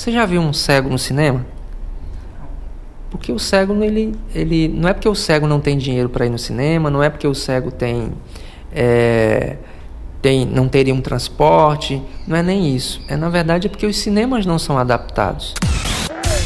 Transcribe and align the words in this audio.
você 0.00 0.10
já 0.10 0.24
viu 0.24 0.40
um 0.40 0.50
cego 0.50 0.88
no 0.88 0.98
cinema? 0.98 1.44
Porque 3.10 3.30
o 3.30 3.38
cego, 3.38 3.74
ele, 3.84 4.14
ele 4.34 4.66
não 4.66 4.88
é 4.88 4.94
porque 4.94 5.08
o 5.08 5.14
cego 5.14 5.46
não 5.46 5.60
tem 5.60 5.76
dinheiro 5.76 6.08
para 6.08 6.24
ir 6.24 6.30
no 6.30 6.38
cinema, 6.38 6.88
não 6.88 7.02
é 7.02 7.10
porque 7.10 7.26
o 7.26 7.34
cego 7.34 7.70
tem, 7.70 8.10
é, 8.72 9.58
tem 10.22 10.46
não 10.46 10.68
teria 10.68 10.94
um 10.94 11.02
transporte, 11.02 12.00
não 12.26 12.34
é 12.34 12.42
nem 12.42 12.74
isso. 12.74 13.02
É 13.08 13.16
na 13.16 13.28
verdade 13.28 13.66
é 13.66 13.70
porque 13.70 13.84
os 13.84 13.98
cinemas 13.98 14.46
não 14.46 14.58
são 14.58 14.78
adaptados. 14.78 15.52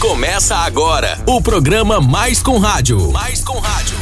Começa 0.01 0.57
agora 0.57 1.17
o 1.25 1.41
programa 1.41 2.01
Mais 2.01 2.43
com 2.43 2.59
Rádio. 2.59 3.13
Mais 3.13 3.45
com 3.45 3.61
Rádio. 3.61 3.97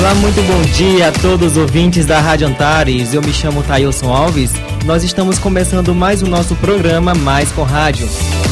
Olá, 0.00 0.16
muito 0.16 0.42
bom 0.42 0.62
dia 0.72 1.10
a 1.10 1.12
todos 1.12 1.52
os 1.52 1.58
ouvintes 1.58 2.06
da 2.06 2.18
Rádio 2.18 2.48
Antares. 2.48 3.14
Eu 3.14 3.22
me 3.22 3.32
chamo 3.32 3.62
Tailson 3.62 4.12
Alves. 4.12 4.50
Nós 4.84 5.04
estamos 5.04 5.38
começando 5.38 5.94
mais 5.94 6.22
o 6.22 6.26
nosso 6.26 6.56
programa 6.56 7.14
Mais 7.14 7.52
com 7.52 7.62
Rádio. 7.62 8.08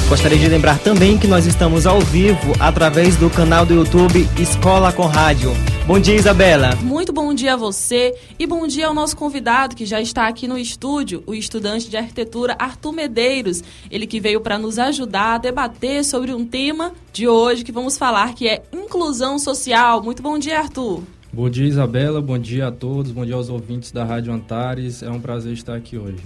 Gostaria 0.09 0.39
de 0.39 0.47
lembrar 0.47 0.79
também 0.79 1.19
que 1.19 1.27
nós 1.27 1.47
estamos 1.47 1.87
ao 1.87 2.01
vivo 2.01 2.53
através 2.61 3.17
do 3.17 3.31
canal 3.31 3.65
do 3.65 3.75
YouTube 3.75 4.29
Escola 4.39 4.93
com 4.93 5.07
Rádio. 5.07 5.53
Bom 5.87 5.99
dia, 5.99 6.15
Isabela. 6.15 6.77
Muito 6.83 7.15
bom 7.15 7.33
dia 7.33 7.55
a 7.55 7.57
você 7.57 8.15
e 8.39 8.47
bom 8.47 8.67
dia 8.67 8.89
ao 8.89 8.95
nosso 8.95 9.17
convidado 9.17 9.75
que 9.75 9.87
já 9.87 10.03
está 10.03 10.29
aqui 10.29 10.47
no 10.47 10.59
estúdio, 10.59 11.23
o 11.27 11.35
estudante 11.35 11.89
de 11.89 11.97
arquitetura 11.97 12.55
Arthur 12.59 12.93
Medeiros. 12.93 13.65
Ele 13.91 14.07
que 14.07 14.21
veio 14.21 14.41
para 14.43 14.59
nos 14.59 14.79
ajudar 14.79 15.35
a 15.35 15.39
debater 15.39 16.05
sobre 16.05 16.35
um 16.35 16.45
tema 16.45 16.93
de 17.11 17.27
hoje 17.27 17.65
que 17.65 17.73
vamos 17.73 17.97
falar 17.97 18.35
que 18.35 18.47
é 18.47 18.63
inclusão 18.71 19.39
social. 19.39 20.03
Muito 20.03 20.23
bom 20.23 20.39
dia, 20.39 20.59
Arthur. 20.59 21.03
Bom 21.33 21.51
dia, 21.51 21.67
Isabela. 21.67 22.23
Bom 22.23 22.39
dia 22.39 22.69
a 22.69 22.73
todos. 22.73 23.13
Bom 23.13 23.25
dia 23.25 23.35
aos 23.35 23.51
ouvintes 23.51 23.93
da 23.93 24.05
Rádio 24.05 24.33
Antares. 24.33 25.03
É 25.03 25.11
um 25.11 25.21
prazer 25.21 25.53
estar 25.53 25.75
aqui 25.75 25.99
hoje. 25.99 26.19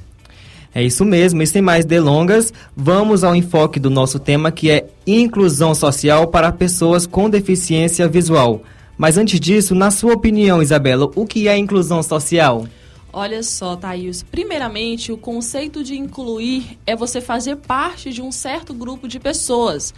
É 0.75 0.83
isso 0.83 1.05
mesmo, 1.05 1.43
e 1.43 1.47
sem 1.47 1.61
mais 1.61 1.85
delongas, 1.85 2.51
vamos 2.75 3.23
ao 3.23 3.37
enfoque 3.37 3.79
do 3.79 3.91
nosso 3.91 4.19
tema 4.19 4.51
que 4.51 4.71
é 4.71 4.89
inclusão 5.07 5.75
social 5.75 6.29
para 6.29 6.51
pessoas 6.51 7.07
com 7.07 7.29
deficiência 7.29 8.09
visual. 8.09 8.63
Mas 8.97 9.19
antes 9.19 9.39
disso, 9.39 9.75
na 9.75 9.91
sua 9.91 10.15
opinião, 10.15 10.63
Isabela, 10.63 11.11
o 11.15 11.27
que 11.27 11.47
é 11.47 11.59
inclusão 11.59 12.03
social? 12.03 12.67
Olha 13.13 13.43
só, 13.43 13.77
Thaís. 13.77 14.23
Primeiramente, 14.23 15.13
o 15.13 15.19
conceito 15.19 15.85
de 15.85 15.95
incluir 15.95 16.79
é 16.87 16.97
você 16.97 17.21
fazer 17.21 17.57
parte 17.57 18.11
de 18.11 18.23
um 18.23 18.33
certo 18.33 18.73
grupo 18.73 19.07
de 19.07 19.21
pessoas. 19.21 19.93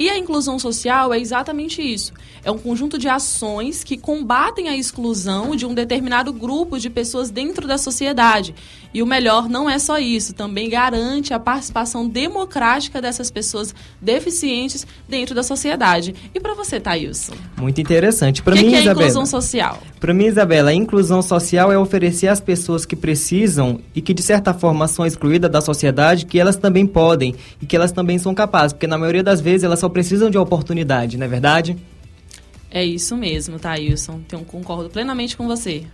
E 0.00 0.08
a 0.08 0.16
inclusão 0.16 0.58
social 0.58 1.12
é 1.12 1.20
exatamente 1.20 1.82
isso. 1.82 2.14
É 2.42 2.50
um 2.50 2.56
conjunto 2.56 2.96
de 2.96 3.06
ações 3.06 3.84
que 3.84 3.98
combatem 3.98 4.66
a 4.66 4.74
exclusão 4.74 5.54
de 5.54 5.66
um 5.66 5.74
determinado 5.74 6.32
grupo 6.32 6.78
de 6.78 6.88
pessoas 6.88 7.28
dentro 7.28 7.68
da 7.68 7.76
sociedade. 7.76 8.54
E 8.94 9.02
o 9.02 9.06
melhor 9.06 9.46
não 9.46 9.68
é 9.68 9.78
só 9.78 9.98
isso, 9.98 10.32
também 10.32 10.70
garante 10.70 11.34
a 11.34 11.38
participação 11.38 12.08
democrática 12.08 13.00
dessas 13.00 13.30
pessoas 13.30 13.74
deficientes 14.00 14.86
dentro 15.06 15.34
da 15.34 15.42
sociedade. 15.42 16.14
E 16.34 16.40
para 16.40 16.54
você, 16.54 16.80
Thailson? 16.80 17.34
Muito 17.58 17.78
interessante. 17.78 18.42
Para 18.42 18.56
mim, 18.56 18.70
que 18.70 18.76
é 18.76 18.80
Isabela, 18.80 19.02
inclusão 19.02 19.26
social? 19.26 19.82
Para 20.00 20.14
mim, 20.14 20.24
Isabela, 20.24 20.70
a 20.70 20.74
inclusão 20.74 21.20
social 21.20 21.70
é 21.70 21.78
oferecer 21.78 22.28
às 22.28 22.40
pessoas 22.40 22.86
que 22.86 22.96
precisam 22.96 23.78
e 23.94 24.00
que 24.00 24.14
de 24.14 24.22
certa 24.22 24.54
forma 24.54 24.88
são 24.88 25.04
excluídas 25.04 25.50
da 25.50 25.60
sociedade 25.60 26.24
que 26.24 26.40
elas 26.40 26.56
também 26.56 26.86
podem 26.86 27.34
e 27.60 27.66
que 27.66 27.76
elas 27.76 27.92
também 27.92 28.18
são 28.18 28.34
capazes, 28.34 28.72
porque 28.72 28.86
na 28.86 28.96
maioria 28.96 29.22
das 29.22 29.42
vezes 29.42 29.62
elas 29.62 29.78
só 29.78 29.89
precisam 29.90 30.30
de 30.30 30.38
oportunidade, 30.38 31.18
não 31.18 31.26
é 31.26 31.28
verdade? 31.28 31.76
É 32.70 32.84
isso 32.84 33.16
mesmo, 33.16 33.58
Thailson. 33.58 34.20
Então, 34.26 34.44
concordo 34.44 34.88
plenamente 34.88 35.36
com 35.36 35.46
você. 35.46 35.84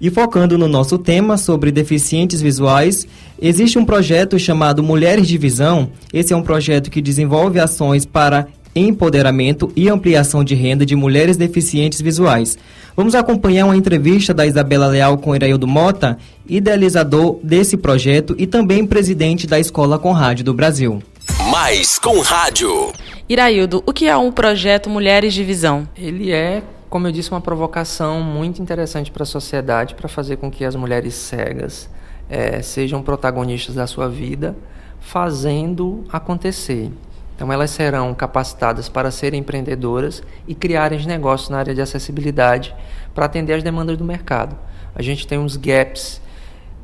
E 0.00 0.08
focando 0.08 0.56
no 0.56 0.66
nosso 0.66 0.96
tema 0.96 1.36
sobre 1.36 1.70
deficientes 1.70 2.40
visuais, 2.40 3.06
existe 3.40 3.78
um 3.78 3.84
projeto 3.84 4.38
chamado 4.38 4.82
Mulheres 4.82 5.28
de 5.28 5.36
Visão. 5.36 5.90
Esse 6.12 6.32
é 6.32 6.36
um 6.36 6.42
projeto 6.42 6.90
que 6.90 7.02
desenvolve 7.02 7.60
ações 7.60 8.06
para 8.06 8.46
empoderamento 8.74 9.70
e 9.76 9.88
ampliação 9.88 10.44
de 10.44 10.54
renda 10.54 10.86
de 10.86 10.94
mulheres 10.94 11.36
deficientes 11.36 12.00
visuais. 12.00 12.56
Vamos 12.96 13.14
acompanhar 13.14 13.66
uma 13.66 13.76
entrevista 13.76 14.32
da 14.32 14.46
Isabela 14.46 14.86
Leal 14.86 15.18
com 15.18 15.34
Iraildo 15.34 15.66
Mota, 15.66 16.16
idealizador 16.48 17.38
desse 17.42 17.76
projeto 17.76 18.34
e 18.38 18.46
também 18.46 18.86
presidente 18.86 19.46
da 19.46 19.58
Escola 19.58 19.98
com 19.98 20.12
Rádio 20.12 20.44
do 20.44 20.54
Brasil. 20.54 21.02
Mais 21.50 21.98
com 21.98 22.20
Rádio. 22.20 22.92
Iraildo, 23.30 23.80
o 23.86 23.92
que 23.92 24.08
é 24.08 24.16
um 24.16 24.32
projeto 24.32 24.90
Mulheres 24.90 25.32
de 25.32 25.44
Visão? 25.44 25.88
Ele 25.96 26.32
é, 26.32 26.64
como 26.88 27.06
eu 27.06 27.12
disse, 27.12 27.30
uma 27.30 27.40
provocação 27.40 28.20
muito 28.20 28.60
interessante 28.60 29.08
para 29.08 29.22
a 29.22 29.26
sociedade 29.26 29.94
para 29.94 30.08
fazer 30.08 30.38
com 30.38 30.50
que 30.50 30.64
as 30.64 30.74
mulheres 30.74 31.14
cegas 31.14 31.88
é, 32.28 32.60
sejam 32.60 33.00
protagonistas 33.04 33.76
da 33.76 33.86
sua 33.86 34.08
vida, 34.08 34.56
fazendo 34.98 36.02
acontecer. 36.10 36.90
Então, 37.36 37.52
elas 37.52 37.70
serão 37.70 38.12
capacitadas 38.14 38.88
para 38.88 39.12
serem 39.12 39.38
empreendedoras 39.38 40.24
e 40.48 40.52
criarem 40.52 41.06
negócios 41.06 41.50
na 41.50 41.58
área 41.58 41.72
de 41.72 41.80
acessibilidade 41.80 42.74
para 43.14 43.26
atender 43.26 43.52
às 43.52 43.62
demandas 43.62 43.96
do 43.96 44.04
mercado. 44.04 44.58
A 44.92 45.02
gente 45.02 45.24
tem 45.24 45.38
uns 45.38 45.54
gaps, 45.56 46.20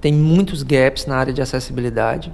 tem 0.01 0.13
muitos 0.13 0.63
gaps 0.63 1.07
na 1.07 1.17
área 1.17 1.33
de 1.33 1.43
acessibilidade. 1.43 2.33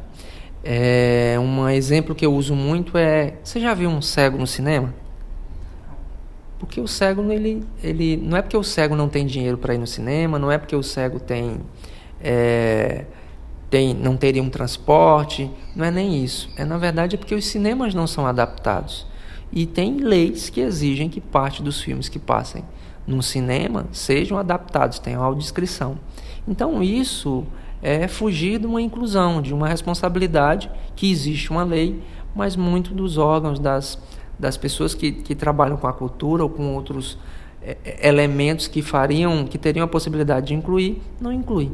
É, 0.65 1.37
um 1.41 1.69
exemplo 1.69 2.15
que 2.15 2.25
eu 2.25 2.33
uso 2.33 2.55
muito 2.55 2.97
é: 2.97 3.35
você 3.43 3.61
já 3.61 3.75
viu 3.75 3.91
um 3.91 4.01
cego 4.01 4.39
no 4.39 4.47
cinema? 4.47 4.95
Porque 6.59 6.81
o 6.81 6.87
cego, 6.87 7.31
ele, 7.33 7.65
ele 7.83 8.17
não 8.17 8.37
é 8.37 8.43
porque 8.43 8.57
o 8.57 8.63
cego 8.63 8.95
não 8.95 9.09
tem 9.09 9.27
dinheiro 9.27 9.59
para 9.59 9.75
ir 9.75 9.79
no 9.79 9.87
cinema, 9.87 10.39
não 10.39 10.51
é 10.51 10.59
porque 10.59 10.77
o 10.77 10.83
cego 10.83 11.19
tem. 11.19 11.61
É, 12.21 13.05
tem, 13.69 13.95
não 13.95 14.17
teria 14.17 14.43
um 14.43 14.51
transporte, 14.51 15.51
não 15.75 15.85
é 15.85 15.91
nem 15.91 16.23
isso. 16.23 16.51
É 16.57 16.65
na 16.65 16.77
verdade 16.77 17.17
é 17.17 17.19
porque 17.19 17.35
os 17.35 17.47
cinemas 17.47 17.95
não 17.95 18.07
são 18.07 18.27
adaptados. 18.27 19.07
E 19.51 19.67
tem 19.67 19.97
leis 19.97 20.49
que 20.49 20.61
exigem 20.61 21.09
que 21.09 21.21
parte 21.21 21.63
dos 21.63 21.81
filmes 21.81 22.09
que 22.09 22.19
passem 22.19 22.65
no 23.07 23.23
cinema 23.23 23.87
sejam 23.91 24.39
adaptados, 24.39 24.99
tenham 24.99 25.23
audiodescrição. 25.23 25.99
Então 26.47 26.83
isso 26.83 27.45
é 27.83 28.07
fugir 28.07 28.61
de 28.61 28.67
uma 28.67 28.81
inclusão, 28.81 29.43
de 29.43 29.53
uma 29.53 29.69
responsabilidade 29.69 30.71
que 30.95 31.11
existe 31.11 31.51
uma 31.51 31.65
lei, 31.65 32.01
mas 32.35 32.55
muito 32.55 32.95
dos 32.95 33.19
órgãos, 33.19 33.59
das, 33.59 33.99
das 34.39 34.57
pessoas 34.57 34.95
que, 34.95 35.11
que 35.11 35.35
trabalham 35.35 35.77
com 35.77 35.89
a 35.89 35.93
cultura 35.93 36.45
ou 36.45 36.49
com 36.49 36.75
outros 36.75 37.19
é, 37.61 37.77
elementos 38.09 38.69
que 38.69 38.81
fariam, 38.81 39.45
que 39.45 39.59
teriam 39.59 39.85
a 39.85 39.89
possibilidade 39.89 40.47
de 40.47 40.55
incluir, 40.55 41.03
não 41.21 41.33
inclui. 41.33 41.73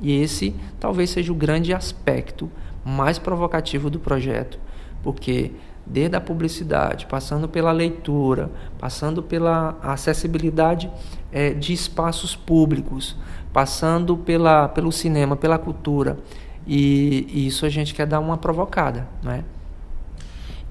E 0.00 0.20
esse 0.20 0.54
talvez 0.80 1.10
seja 1.10 1.30
o 1.30 1.34
grande 1.34 1.74
aspecto 1.74 2.50
mais 2.84 3.18
provocativo 3.18 3.90
do 3.90 4.00
projeto, 4.00 4.58
porque 5.02 5.52
desde 5.86 6.16
a 6.16 6.20
publicidade, 6.20 7.06
passando 7.06 7.48
pela 7.48 7.72
leitura, 7.72 8.50
passando 8.78 9.22
pela 9.22 9.76
acessibilidade 9.82 10.90
é, 11.32 11.52
de 11.52 11.72
espaços 11.72 12.36
públicos, 12.36 13.16
passando 13.52 14.16
pela, 14.16 14.68
pelo 14.68 14.92
cinema, 14.92 15.36
pela 15.36 15.58
cultura, 15.58 16.18
e, 16.66 17.26
e 17.28 17.46
isso 17.46 17.66
a 17.66 17.68
gente 17.68 17.94
quer 17.94 18.06
dar 18.06 18.20
uma 18.20 18.36
provocada, 18.36 19.08
não 19.22 19.32
é? 19.32 19.44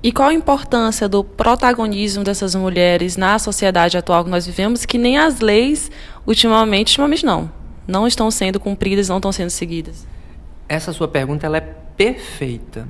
E 0.01 0.13
qual 0.13 0.29
a 0.29 0.33
importância 0.33 1.09
do 1.09 1.25
protagonismo 1.25 2.23
dessas 2.23 2.55
mulheres 2.55 3.17
na 3.17 3.37
sociedade 3.37 3.97
atual 3.97 4.23
que 4.23 4.29
nós 4.29 4.45
vivemos, 4.45 4.85
que 4.85 4.97
nem 4.97 5.17
as 5.17 5.41
leis, 5.41 5.91
ultimamente, 6.25 6.91
ultimamente 6.91 7.25
não, 7.25 7.51
não 7.85 8.07
estão 8.07 8.31
sendo 8.31 8.61
cumpridas, 8.61 9.09
não 9.09 9.17
estão 9.17 9.31
sendo 9.31 9.49
seguidas? 9.49 10.07
Essa 10.69 10.93
sua 10.93 11.07
pergunta 11.09 11.45
ela 11.45 11.57
é 11.57 11.75
perfeita, 11.97 12.87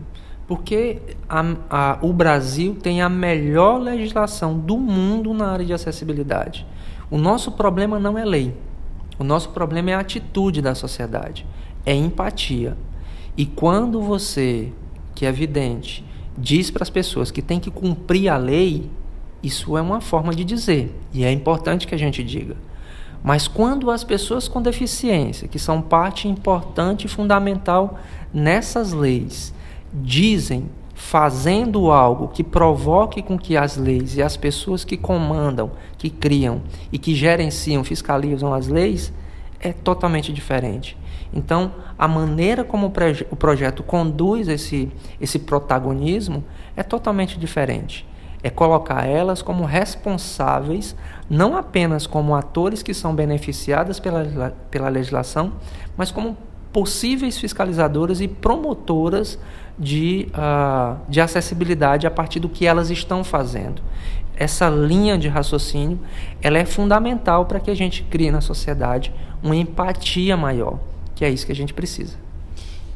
porque 0.47 1.01
a, 1.27 1.43
a, 1.67 1.97
o 2.03 2.13
Brasil 2.13 2.75
tem 2.75 3.01
a 3.01 3.09
melhor 3.09 3.79
legislação 3.79 4.55
do 4.59 4.77
mundo 4.77 5.33
na 5.33 5.51
área 5.51 5.65
de 5.65 5.73
acessibilidade. 5.73 6.63
O 7.09 7.17
nosso 7.17 7.53
problema 7.53 7.97
não 7.97 8.19
é 8.19 8.25
lei, 8.25 8.53
o 9.19 9.23
nosso 9.23 9.49
problema 9.49 9.91
é 9.91 9.93
a 9.93 9.99
atitude 9.99 10.61
da 10.61 10.73
sociedade, 10.73 11.45
é 11.85 11.93
empatia. 11.93 12.77
E 13.35 13.45
quando 13.45 14.01
você, 14.01 14.71
que 15.13 15.25
é 15.25 15.31
vidente, 15.31 16.05
diz 16.37 16.71
para 16.71 16.83
as 16.83 16.89
pessoas 16.89 17.29
que 17.29 17.41
tem 17.41 17.59
que 17.59 17.69
cumprir 17.69 18.29
a 18.29 18.37
lei, 18.37 18.89
isso 19.43 19.77
é 19.77 19.81
uma 19.81 19.99
forma 19.99 20.33
de 20.33 20.45
dizer, 20.45 20.97
e 21.13 21.25
é 21.25 21.31
importante 21.31 21.85
que 21.85 21.93
a 21.93 21.97
gente 21.97 22.23
diga. 22.23 22.55
Mas 23.21 23.47
quando 23.47 23.91
as 23.91 24.05
pessoas 24.05 24.47
com 24.47 24.61
deficiência, 24.61 25.47
que 25.47 25.59
são 25.59 25.81
parte 25.81 26.27
importante 26.27 27.05
e 27.05 27.09
fundamental 27.09 27.99
nessas 28.33 28.93
leis, 28.93 29.53
dizem, 29.93 30.69
fazendo 30.99 31.91
algo 31.91 32.27
que 32.27 32.43
provoque 32.43 33.21
com 33.21 33.39
que 33.39 33.55
as 33.55 33.77
leis 33.77 34.17
e 34.17 34.21
as 34.21 34.35
pessoas 34.35 34.83
que 34.83 34.97
comandam, 34.97 35.71
que 35.97 36.09
criam 36.09 36.61
e 36.91 36.99
que 36.99 37.15
gerenciam, 37.15 37.85
fiscalizam 37.85 38.53
as 38.53 38.67
leis, 38.67 39.13
é 39.61 39.71
totalmente 39.71 40.33
diferente. 40.33 40.97
Então, 41.33 41.71
a 41.97 42.05
maneira 42.05 42.65
como 42.65 42.91
o 43.31 43.35
projeto 43.35 43.81
conduz 43.81 44.49
esse, 44.49 44.91
esse 45.21 45.39
protagonismo 45.39 46.43
é 46.75 46.83
totalmente 46.83 47.39
diferente 47.39 48.05
é 48.41 48.49
colocar 48.49 49.05
elas 49.05 49.41
como 49.41 49.65
responsáveis, 49.65 50.95
não 51.29 51.57
apenas 51.57 52.07
como 52.07 52.33
atores 52.33 52.81
que 52.81 52.93
são 52.93 53.13
beneficiadas 53.13 53.99
pela, 53.99 54.53
pela 54.71 54.87
legislação, 54.87 55.51
mas 55.97 56.09
como 56.09 56.37
possíveis 56.71 57.37
fiscalizadoras 57.37 58.21
e 58.21 58.29
promotoras 58.29 59.37
de, 59.79 60.27
uh, 60.33 60.99
de 61.07 61.21
acessibilidade 61.21 62.05
a 62.05 62.11
partir 62.11 62.39
do 62.39 62.49
que 62.49 62.65
elas 62.65 62.89
estão 62.89 63.23
fazendo. 63.23 63.81
Essa 64.35 64.69
linha 64.69 65.17
de 65.17 65.27
raciocínio 65.27 65.99
ela 66.41 66.57
é 66.57 66.65
fundamental 66.65 67.45
para 67.45 67.59
que 67.59 67.71
a 67.71 67.75
gente 67.75 68.03
crie 68.03 68.31
na 68.31 68.41
sociedade 68.41 69.13
uma 69.41 69.55
empatia 69.55 70.35
maior, 70.35 70.79
que 71.15 71.23
é 71.23 71.29
isso 71.29 71.45
que 71.45 71.51
a 71.51 71.55
gente 71.55 71.73
precisa. 71.73 72.17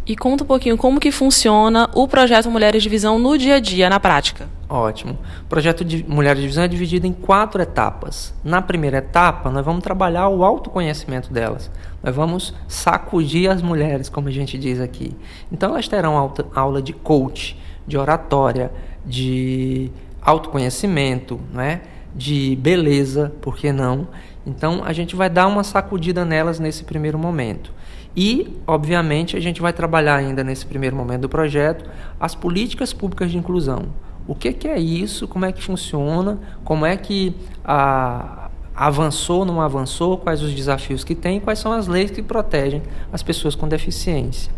E 0.06 0.18
conta 0.18 0.44
um 0.44 0.48
pouquinho 0.48 0.78
como 0.78 1.00
que 1.00 1.12
funciona 1.12 1.90
o 1.94 2.08
projeto 2.10 2.52
Mulheres 2.52 2.84
de 2.84 2.90
Visão 2.90 3.18
no 3.18 3.38
dia 3.38 3.56
a 3.56 3.60
dia, 3.60 3.90
na 3.90 4.02
prática. 4.02 4.50
Ótimo. 4.68 5.18
O 5.44 5.48
projeto 5.48 5.86
de 5.86 6.04
Mulheres 6.06 6.42
de 6.42 6.48
Visão 6.48 6.64
é 6.66 6.68
dividido 6.68 7.08
em 7.08 7.14
quatro 7.14 7.62
etapas. 7.62 8.34
Na 8.44 8.62
primeira 8.62 8.98
etapa, 8.98 9.50
nós 9.50 9.64
vamos 9.64 9.82
trabalhar 9.82 10.28
o 10.28 10.44
autoconhecimento 10.44 11.32
delas. 11.32 11.72
Nós 12.04 12.14
vamos 12.14 12.54
sacudir 12.68 13.50
as 13.50 13.62
mulheres, 13.62 14.10
como 14.10 14.28
a 14.28 14.32
gente 14.32 14.58
diz 14.58 14.82
aqui. 14.82 15.16
Então, 15.50 15.70
elas 15.70 15.88
terão 15.88 16.34
aula 16.54 16.82
de 16.82 16.92
coach, 16.92 17.58
de 17.88 17.98
oratória, 17.98 18.74
de 19.06 19.90
autoconhecimento, 20.22 21.40
né? 21.54 21.82
De 22.16 22.56
beleza, 22.56 23.34
por 23.42 23.56
que 23.56 23.72
não? 23.72 24.08
Então, 24.46 24.84
a 24.84 24.92
gente 24.94 25.16
vai 25.16 25.30
dar 25.30 25.48
uma 25.48 25.64
sacudida 25.64 26.26
nelas 26.26 26.60
nesse 26.60 26.84
primeiro 26.84 27.18
momento. 27.18 27.72
E, 28.16 28.60
obviamente, 28.68 29.36
a 29.36 29.40
gente 29.40 29.62
vai 29.62 29.74
trabalhar 29.74 30.16
ainda 30.16 30.44
nesse 30.44 30.66
primeiro 30.66 30.96
momento 30.96 31.22
do 31.22 31.30
projeto 31.30 31.90
as 32.20 32.36
políticas 32.36 32.94
públicas 32.94 33.32
de 33.32 33.38
inclusão. 33.38 33.88
O 34.28 34.36
que, 34.36 34.54
que 34.54 34.68
é 34.68 34.80
isso? 34.80 35.28
Como 35.28 35.46
é 35.46 35.52
que 35.52 35.62
funciona? 35.62 36.40
Como 36.64 36.86
é 36.86 36.96
que 36.96 37.36
a, 37.66 38.50
avançou, 38.76 39.44
não 39.44 39.60
avançou? 39.60 40.18
Quais 40.18 40.42
os 40.42 40.54
desafios 40.54 41.04
que 41.04 41.16
tem? 41.16 41.40
Quais 41.40 41.60
são 41.60 41.74
as 41.74 41.88
leis 41.88 42.12
que 42.12 42.22
protegem 42.22 42.82
as 43.12 43.24
pessoas 43.24 43.56
com 43.56 43.68
deficiência? 43.68 44.52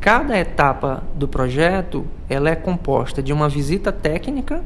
Cada 0.00 0.38
etapa 0.38 1.02
do 1.14 1.28
projeto 1.28 2.06
ela 2.28 2.50
é 2.50 2.56
composta 2.56 3.22
de 3.22 3.32
uma 3.32 3.48
visita 3.48 3.92
técnica 3.92 4.62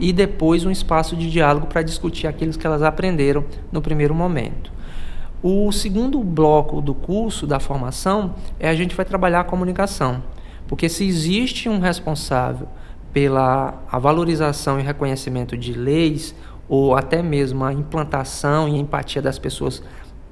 e 0.00 0.12
depois 0.12 0.64
um 0.64 0.70
espaço 0.70 1.14
de 1.14 1.30
diálogo 1.30 1.66
para 1.66 1.82
discutir 1.82 2.26
aquilo 2.26 2.52
que 2.52 2.66
elas 2.66 2.82
aprenderam 2.82 3.44
no 3.70 3.82
primeiro 3.82 4.14
momento. 4.14 4.72
O 5.42 5.70
segundo 5.70 6.18
bloco 6.24 6.80
do 6.80 6.94
curso, 6.94 7.46
da 7.46 7.60
formação, 7.60 8.34
é 8.58 8.68
a 8.68 8.74
gente 8.74 8.94
vai 8.94 9.04
trabalhar 9.04 9.40
a 9.40 9.44
comunicação. 9.44 10.22
Porque 10.66 10.88
se 10.88 11.06
existe 11.06 11.68
um 11.68 11.78
responsável 11.78 12.66
pela 13.12 13.82
a 13.90 13.98
valorização 13.98 14.78
e 14.78 14.82
reconhecimento 14.82 15.56
de 15.56 15.72
leis, 15.72 16.34
ou 16.68 16.94
até 16.94 17.22
mesmo 17.22 17.64
a 17.64 17.72
implantação 17.72 18.68
e 18.68 18.78
empatia 18.78 19.20
das 19.20 19.38
pessoas 19.38 19.82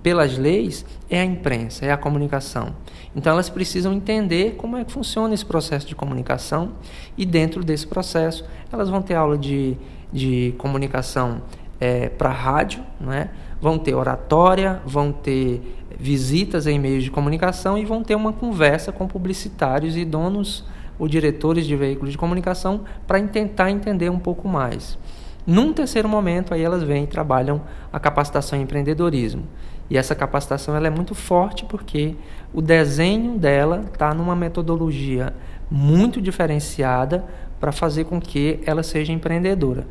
pelas 0.03 0.39
leis, 0.39 0.87
é 1.11 1.21
a 1.21 1.25
imprensa, 1.25 1.85
é 1.85 1.91
a 1.91 1.97
comunicação. 1.97 2.75
Então 3.15 3.33
elas 3.33 3.49
precisam 3.49 3.93
entender 3.93 4.55
como 4.57 4.77
é 4.77 4.85
que 4.85 4.93
funciona 4.93 5.35
esse 5.35 5.45
processo 5.45 5.87
de 5.87 5.95
comunicação 5.95 6.73
e 7.17 7.25
dentro 7.25 7.65
desse 7.65 7.87
processo 7.87 8.45
elas 8.73 8.89
vão 8.89 9.03
ter 9.03 9.15
aula 9.15 9.37
de, 9.37 9.77
de 10.13 10.55
comunicação 10.59 11.43
é, 11.81 12.09
para 12.09 12.31
rádio, 12.31 12.83
né? 13.01 13.31
vão 13.61 13.79
ter 13.79 13.95
oratória, 13.95 14.81
vão 14.85 15.13
ter 15.13 15.77
visitas 15.99 16.67
em 16.67 16.79
meios 16.79 17.05
de 17.05 17.11
comunicação 17.11 17.77
e 17.77 17.85
vão 17.85 18.03
ter 18.03 18.15
uma 18.15 18.33
conversa 18.33 18.93
com 18.93 19.07
publicitários 19.07 19.97
e 19.97 20.05
donos 20.05 20.65
ou 20.99 21.09
diretores 21.09 21.67
de 21.67 21.77
veículos 21.77 22.13
de 22.13 22.19
comunicação 22.19 22.83
para 23.07 23.21
tentar 23.23 23.71
entender 23.71 24.11
um 24.11 24.19
pouco 24.19 24.49
mais. 24.49 24.99
Num 25.47 25.73
terceiro 25.73 26.09
momento, 26.09 26.53
aí 26.53 26.63
elas 26.63 26.83
vêm 26.83 27.05
e 27.05 27.07
trabalham 27.07 27.63
a 27.93 27.99
capacitação 27.99 28.59
em 28.59 28.63
empreendedorismo. 28.63 29.45
E 29.91 29.97
essa 29.97 30.15
capacitação 30.15 30.77
ela 30.77 30.87
é 30.87 30.91
muito 30.91 31.15
forte 31.15 31.65
porque 31.65 32.15
o 32.53 32.61
desenho 32.61 33.39
dela 33.39 33.85
está 33.93 34.13
numa 34.13 34.37
metodologia 34.37 35.35
muito 35.71 36.21
diferenciada 36.21 37.25
para 37.61 37.73
fazer 37.73 38.05
com 38.05 38.21
que 38.21 38.61
ela 38.65 38.83
seja 38.83 39.13
empreendedora. 39.13 39.87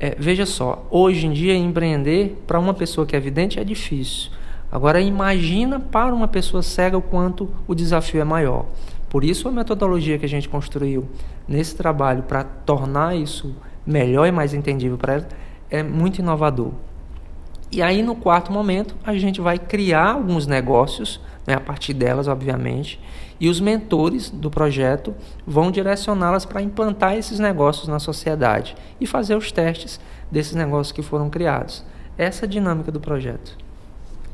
É, 0.00 0.14
veja 0.18 0.44
só, 0.44 0.86
hoje 0.90 1.26
em 1.26 1.32
dia 1.32 1.54
empreender 1.54 2.42
para 2.46 2.58
uma 2.58 2.74
pessoa 2.74 3.06
que 3.06 3.14
é 3.14 3.20
vidente 3.20 3.60
é 3.60 3.64
difícil. 3.64 4.30
Agora 4.70 5.00
imagina 5.00 5.78
para 5.78 6.12
uma 6.12 6.26
pessoa 6.26 6.62
cega 6.62 6.98
o 6.98 7.02
quanto 7.02 7.48
o 7.66 7.74
desafio 7.74 8.20
é 8.20 8.24
maior. 8.24 8.66
Por 9.08 9.22
isso 9.22 9.48
a 9.48 9.52
metodologia 9.52 10.18
que 10.18 10.24
a 10.24 10.28
gente 10.28 10.48
construiu 10.48 11.08
nesse 11.46 11.76
trabalho 11.76 12.24
para 12.24 12.42
tornar 12.42 13.14
isso 13.14 13.54
melhor 13.86 14.26
e 14.26 14.32
mais 14.32 14.52
entendível 14.52 14.98
para 14.98 15.14
ela 15.14 15.28
é 15.70 15.82
muito 15.82 16.18
inovador. 16.18 16.72
E 17.74 17.82
aí 17.82 18.04
no 18.04 18.14
quarto 18.14 18.52
momento 18.52 18.94
a 19.02 19.12
gente 19.14 19.40
vai 19.40 19.58
criar 19.58 20.12
alguns 20.12 20.46
negócios, 20.46 21.20
né, 21.44 21.54
a 21.54 21.60
partir 21.60 21.92
delas, 21.92 22.28
obviamente, 22.28 23.00
e 23.40 23.48
os 23.48 23.58
mentores 23.58 24.30
do 24.30 24.48
projeto 24.48 25.12
vão 25.44 25.72
direcioná-las 25.72 26.44
para 26.44 26.62
implantar 26.62 27.16
esses 27.16 27.40
negócios 27.40 27.88
na 27.88 27.98
sociedade 27.98 28.76
e 29.00 29.08
fazer 29.08 29.34
os 29.34 29.50
testes 29.50 29.98
desses 30.30 30.54
negócios 30.54 30.92
que 30.92 31.02
foram 31.02 31.28
criados. 31.28 31.84
Essa 32.16 32.44
é 32.44 32.46
a 32.46 32.48
dinâmica 32.48 32.92
do 32.92 33.00
projeto. 33.00 33.58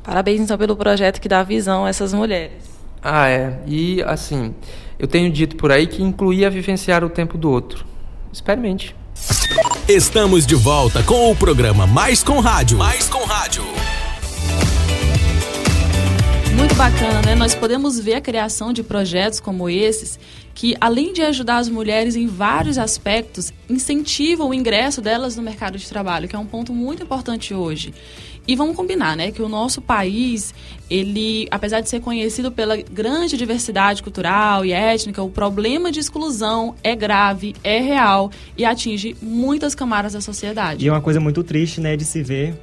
Parabéns 0.03 0.43
então 0.43 0.59
pelo 0.59 0.77
projeto 0.77 1.19
que 1.19 1.29
dá 1.29 1.43
visão 1.43 1.87
a 1.87 1.89
essas 1.89 2.13
mulheres. 2.13 2.79
Ah, 3.03 3.27
é. 3.27 3.59
E 3.67 4.03
assim, 4.03 4.55
eu 4.99 5.09
tenho 5.09 5.33
dito 5.33 5.57
por 5.57 5.73
aí 5.73 5.87
que 5.87 6.03
incluía 6.03 6.51
vivenciar 6.51 7.03
o 7.03 7.09
tempo 7.09 7.39
do 7.39 7.51
outro. 7.51 7.87
Experimente. 8.31 8.95
Estamos 9.91 10.47
de 10.47 10.55
volta 10.55 11.03
com 11.03 11.33
o 11.33 11.35
programa 11.35 11.85
Mais 11.85 12.23
com 12.23 12.39
Rádio. 12.39 12.79
Mais 12.79 13.09
com 13.09 13.25
Rádio. 13.25 13.65
Muito 16.57 16.77
bacana, 16.77 17.21
né? 17.27 17.35
Nós 17.35 17.57
podemos 17.57 17.99
ver 17.99 18.15
a 18.15 18.21
criação 18.21 18.73
de 18.73 18.85
projetos 18.85 19.41
como 19.41 19.69
esses 19.69 20.17
que, 20.55 20.77
além 20.81 21.13
de 21.13 21.23
ajudar 21.23 21.57
as 21.57 21.69
mulheres 21.69 22.15
em 22.15 22.29
vários 22.29 22.79
aspectos, 22.79 23.53
incentivam 23.69 24.51
o 24.51 24.55
ingresso 24.55 25.01
delas 25.01 25.35
no 25.35 25.43
mercado 25.43 25.77
de 25.77 25.89
trabalho, 25.89 26.29
que 26.29 26.37
é 26.37 26.39
um 26.39 26.47
ponto 26.47 26.73
muito 26.73 27.03
importante 27.03 27.53
hoje. 27.53 27.93
E 28.47 28.57
vamos 28.57 28.75
combinar, 28.75 29.17
né, 29.17 29.31
que 29.31 29.43
o 29.43 29.49
nosso 29.49 29.81
país, 29.81 30.53
ele, 30.91 31.47
apesar 31.51 31.81
de 31.81 31.89
ser 31.89 32.01
conhecido 32.01 32.51
pela 32.51 32.77
grande 32.77 33.37
diversidade 33.37 34.03
cultural 34.03 34.65
e 34.65 34.73
étnica, 34.73 35.23
o 35.23 35.31
problema 35.31 35.93
de 35.93 36.01
exclusão 36.01 36.75
é 36.83 36.97
grave, 36.97 37.55
é 37.63 37.79
real 37.81 38.31
e 38.57 38.65
atinge 38.65 39.17
muitas 39.23 39.75
camadas 39.75 40.15
da 40.15 40.21
sociedade. 40.21 40.85
E 40.85 40.89
é 40.89 40.93
uma 40.93 41.01
coisa 41.01 41.21
muito 41.21 41.45
triste, 41.45 41.81
né, 41.81 41.97
de 41.97 42.05
se 42.05 42.23
ver 42.23 42.55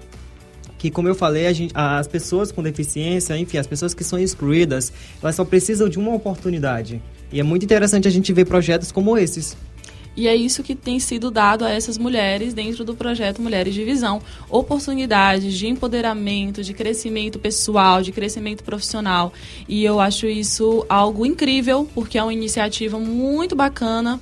que, 0.77 0.91
como 0.91 1.07
eu 1.07 1.15
falei, 1.15 1.51
gente, 1.53 1.71
as 1.75 2.07
pessoas 2.07 2.51
com 2.51 2.61
deficiência, 2.61 3.37
enfim, 3.37 3.57
as 3.57 3.67
pessoas 3.67 3.93
que 3.93 4.03
são 4.03 4.19
excluídas, 4.19 4.93
elas 5.21 5.35
só 5.35 5.43
precisam 5.43 5.89
de 5.89 5.97
uma 5.97 6.13
oportunidade. 6.13 7.01
E 7.31 7.39
é 7.39 7.43
muito 7.43 7.63
interessante 7.63 8.07
a 8.07 8.11
gente 8.11 8.31
ver 8.31 8.45
projetos 8.45 8.91
como 8.91 9.17
esses. 9.17 9.57
E 10.17 10.27
é 10.27 10.35
isso 10.35 10.63
que 10.63 10.73
tem 10.73 10.99
sido 10.99 11.29
dado 11.29 11.63
a 11.63 11.69
essas 11.69 11.95
mulheres 11.95 12.51
dentro 12.51 12.83
do 12.83 12.95
projeto 12.95 13.39
Mulheres 13.39 13.75
de 13.75 13.83
Visão. 13.83 14.19
Oportunidades 14.49 15.53
de 15.53 15.67
empoderamento, 15.67 16.63
de 16.63 16.73
crescimento 16.73 17.37
pessoal, 17.37 18.01
de 18.01 18.11
crescimento 18.11 18.63
profissional. 18.63 19.31
E 19.69 19.83
eu 19.83 19.99
acho 19.99 20.25
isso 20.25 20.83
algo 20.89 21.23
incrível, 21.23 21.87
porque 21.93 22.17
é 22.17 22.23
uma 22.23 22.33
iniciativa 22.33 22.97
muito 22.97 23.55
bacana 23.55 24.19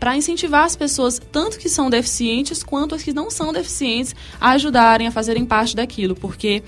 para 0.00 0.16
incentivar 0.16 0.64
as 0.64 0.76
pessoas, 0.76 1.20
tanto 1.30 1.58
que 1.58 1.68
são 1.68 1.90
deficientes 1.90 2.62
quanto 2.62 2.94
as 2.94 3.02
que 3.02 3.12
não 3.12 3.30
são 3.30 3.52
deficientes, 3.52 4.14
a 4.40 4.52
ajudarem 4.52 5.06
a 5.06 5.10
fazerem 5.10 5.44
parte 5.44 5.76
daquilo, 5.76 6.14
porque 6.14 6.62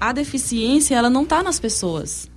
a 0.00 0.10
deficiência 0.12 0.94
ela 0.94 1.10
não 1.10 1.24
está 1.24 1.42
nas 1.42 1.60
pessoas 1.60 2.30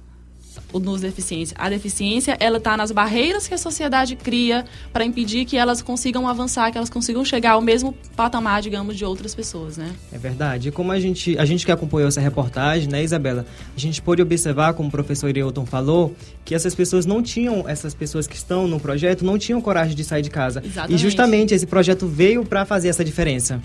nos 0.74 1.01
deficientes. 1.01 1.54
A 1.58 1.70
deficiência, 1.70 2.38
ela 2.39 2.58
está 2.58 2.75
nas 2.78 2.92
barreiras 2.92 3.48
que 3.48 3.54
a 3.54 3.58
sociedade 3.58 4.16
cria 4.16 4.66
para 4.92 5.06
impedir 5.06 5.46
que 5.46 5.58
elas 5.58 5.82
consigam 5.82 6.28
avançar, 6.28 6.72
que 6.72 6.78
elas 6.78 6.89
consigam 6.89 7.24
chegar 7.25 7.51
ao 7.51 7.62
mesmo 7.62 7.94
patamar, 8.16 8.62
digamos, 8.62 8.96
de 8.96 9.06
outras 9.06 9.34
pessoas, 9.34 9.78
né? 9.78 9.92
É 10.12 10.18
verdade. 10.18 10.70
E 10.70 10.72
como 10.72 10.92
a 10.92 11.00
gente, 11.00 11.38
a 11.38 11.46
gente 11.46 11.66
que 11.66 11.72
acompanhou 11.72 12.08
essa 12.08 12.22
reportagem, 12.22 12.89
né, 12.89 13.04
Isabela, 13.04 13.46
a 13.75 13.80
gente 13.80 14.01
pôde 14.01 14.22
observar, 14.22 14.74
como 14.74 14.89
o 14.89 14.92
professor 14.92 15.30
Ireuton 15.30 15.66
falou, 15.66 16.16
que 16.46 16.56
essas 16.56 16.75
pessoas 16.75 17.06
não 17.06 17.22
tinham, 17.22 17.68
essas 17.68 17.94
pessoas 17.94 18.28
que 18.28 18.36
estão 18.36 18.68
no 18.68 18.80
projeto, 18.80 19.24
não 19.24 19.38
tinham 19.38 19.62
coragem 19.62 19.96
de 19.96 20.04
sair 20.04 20.22
de 20.22 20.30
casa. 20.30 20.62
Exatamente. 20.66 20.94
E 20.94 20.98
justamente 20.98 21.54
esse 21.54 21.66
projeto 21.66 22.08
veio 22.08 22.46
para 22.46 22.66
fazer 22.66 22.89
essa 22.89 23.04
diferença. 23.04 23.62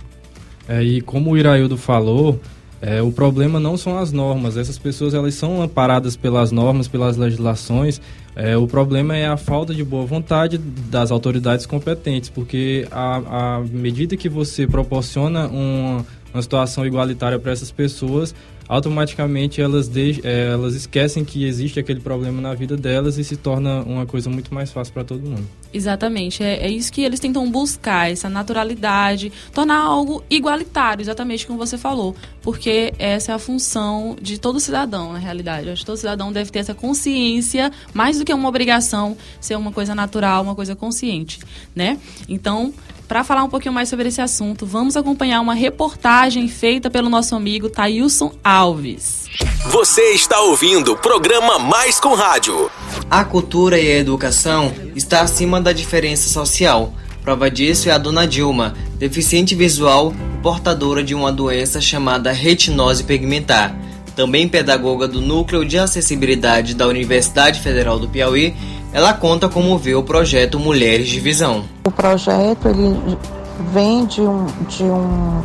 É, 0.68 0.82
e 0.82 1.00
como 1.00 1.30
o 1.30 1.36
Iraildo 1.36 1.76
falou, 1.76 2.40
é, 2.86 3.00
o 3.00 3.10
problema 3.10 3.58
não 3.58 3.78
são 3.78 3.96
as 3.96 4.12
normas, 4.12 4.58
essas 4.58 4.78
pessoas 4.78 5.14
elas 5.14 5.34
são 5.34 5.62
amparadas 5.62 6.16
pelas 6.16 6.52
normas, 6.52 6.86
pelas 6.86 7.16
legislações. 7.16 7.98
É, 8.36 8.58
o 8.58 8.66
problema 8.66 9.16
é 9.16 9.26
a 9.26 9.38
falta 9.38 9.74
de 9.74 9.82
boa 9.82 10.04
vontade 10.04 10.58
das 10.58 11.10
autoridades 11.10 11.64
competentes, 11.64 12.28
porque 12.28 12.86
à 12.90 13.62
medida 13.72 14.18
que 14.18 14.28
você 14.28 14.66
proporciona 14.66 15.46
uma, 15.46 16.04
uma 16.34 16.42
situação 16.42 16.84
igualitária 16.84 17.38
para 17.38 17.52
essas 17.52 17.70
pessoas, 17.70 18.34
automaticamente 18.68 19.60
elas, 19.60 19.88
de, 19.88 20.20
é, 20.24 20.52
elas 20.52 20.74
esquecem 20.74 21.24
que 21.24 21.44
existe 21.44 21.78
aquele 21.78 22.00
problema 22.00 22.40
na 22.40 22.54
vida 22.54 22.76
delas 22.76 23.18
e 23.18 23.24
se 23.24 23.36
torna 23.36 23.82
uma 23.82 24.06
coisa 24.06 24.30
muito 24.30 24.52
mais 24.52 24.72
fácil 24.72 24.92
para 24.94 25.04
todo 25.04 25.22
mundo. 25.22 25.46
Exatamente, 25.72 26.42
é, 26.42 26.66
é, 26.66 26.68
isso 26.68 26.92
que 26.92 27.02
eles 27.02 27.18
tentam 27.18 27.50
buscar, 27.50 28.10
essa 28.10 28.28
naturalidade, 28.28 29.32
tornar 29.52 29.80
algo 29.80 30.22
igualitário, 30.30 31.02
exatamente 31.02 31.46
como 31.46 31.58
você 31.58 31.76
falou, 31.76 32.14
porque 32.42 32.94
essa 32.98 33.32
é 33.32 33.34
a 33.34 33.38
função 33.38 34.16
de 34.20 34.38
todo 34.38 34.60
cidadão, 34.60 35.12
na 35.12 35.18
realidade. 35.18 35.68
acho 35.68 35.82
que 35.82 35.86
todo 35.86 35.96
cidadão 35.96 36.32
deve 36.32 36.50
ter 36.50 36.60
essa 36.60 36.74
consciência, 36.74 37.72
mais 37.92 38.18
do 38.18 38.24
que 38.24 38.32
uma 38.32 38.48
obrigação, 38.48 39.16
ser 39.40 39.56
uma 39.56 39.72
coisa 39.72 39.94
natural, 39.94 40.42
uma 40.42 40.54
coisa 40.54 40.76
consciente, 40.76 41.40
né? 41.74 41.98
Então, 42.28 42.72
para 43.06 43.22
falar 43.24 43.44
um 43.44 43.48
pouquinho 43.48 43.74
mais 43.74 43.88
sobre 43.88 44.08
esse 44.08 44.20
assunto, 44.20 44.64
vamos 44.64 44.96
acompanhar 44.96 45.40
uma 45.40 45.54
reportagem 45.54 46.48
feita 46.48 46.90
pelo 46.90 47.08
nosso 47.08 47.34
amigo 47.34 47.68
Tailson 47.68 48.32
Alves. 48.42 49.24
Você 49.66 50.12
está 50.12 50.40
ouvindo 50.40 50.92
o 50.92 50.96
programa 50.96 51.58
Mais 51.58 52.00
com 52.00 52.14
Rádio. 52.14 52.70
A 53.10 53.24
cultura 53.24 53.78
e 53.78 53.90
a 53.90 53.98
educação 53.98 54.72
está 54.94 55.20
acima 55.20 55.60
da 55.60 55.72
diferença 55.72 56.28
social. 56.28 56.92
Prova 57.22 57.50
disso 57.50 57.88
é 57.88 57.92
a 57.92 57.98
dona 57.98 58.26
Dilma, 58.26 58.74
deficiente 58.98 59.54
visual 59.54 60.12
e 60.12 60.42
portadora 60.42 61.02
de 61.02 61.14
uma 61.14 61.32
doença 61.32 61.80
chamada 61.80 62.30
retinose 62.32 63.04
pigmentar. 63.04 63.74
Também 64.14 64.48
pedagoga 64.48 65.08
do 65.08 65.20
Núcleo 65.20 65.64
de 65.64 65.78
Acessibilidade 65.78 66.74
da 66.74 66.86
Universidade 66.86 67.60
Federal 67.60 67.98
do 67.98 68.08
Piauí, 68.08 68.54
ela 68.94 69.12
conta 69.12 69.48
como 69.48 69.76
vê 69.76 69.96
o 69.96 70.04
projeto 70.04 70.56
Mulheres 70.56 71.08
de 71.08 71.18
Visão. 71.18 71.64
O 71.84 71.90
projeto 71.90 72.68
ele 72.68 73.18
vem 73.72 74.06
de 74.06 74.20
um, 74.20 74.46
de 74.68 74.84
um 74.84 75.42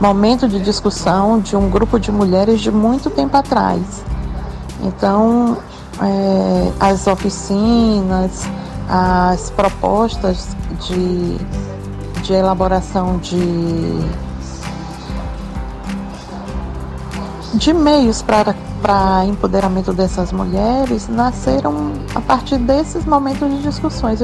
momento 0.00 0.48
de 0.48 0.60
discussão 0.60 1.40
de 1.40 1.56
um 1.56 1.68
grupo 1.68 1.98
de 1.98 2.12
mulheres 2.12 2.60
de 2.60 2.70
muito 2.70 3.10
tempo 3.10 3.36
atrás. 3.36 3.82
Então, 4.80 5.58
é, 6.00 6.72
as 6.78 7.08
oficinas, 7.08 8.46
as 8.88 9.50
propostas 9.50 10.46
de, 10.86 11.36
de 12.22 12.32
elaboração 12.32 13.18
de, 13.18 13.98
de 17.54 17.72
meios 17.72 18.22
para 18.22 18.54
para 18.84 19.24
empoderamento 19.24 19.94
dessas 19.94 20.30
mulheres 20.30 21.08
nasceram 21.08 21.94
a 22.14 22.20
partir 22.20 22.58
desses 22.58 23.06
momentos 23.06 23.50
de 23.50 23.62
discussões. 23.62 24.22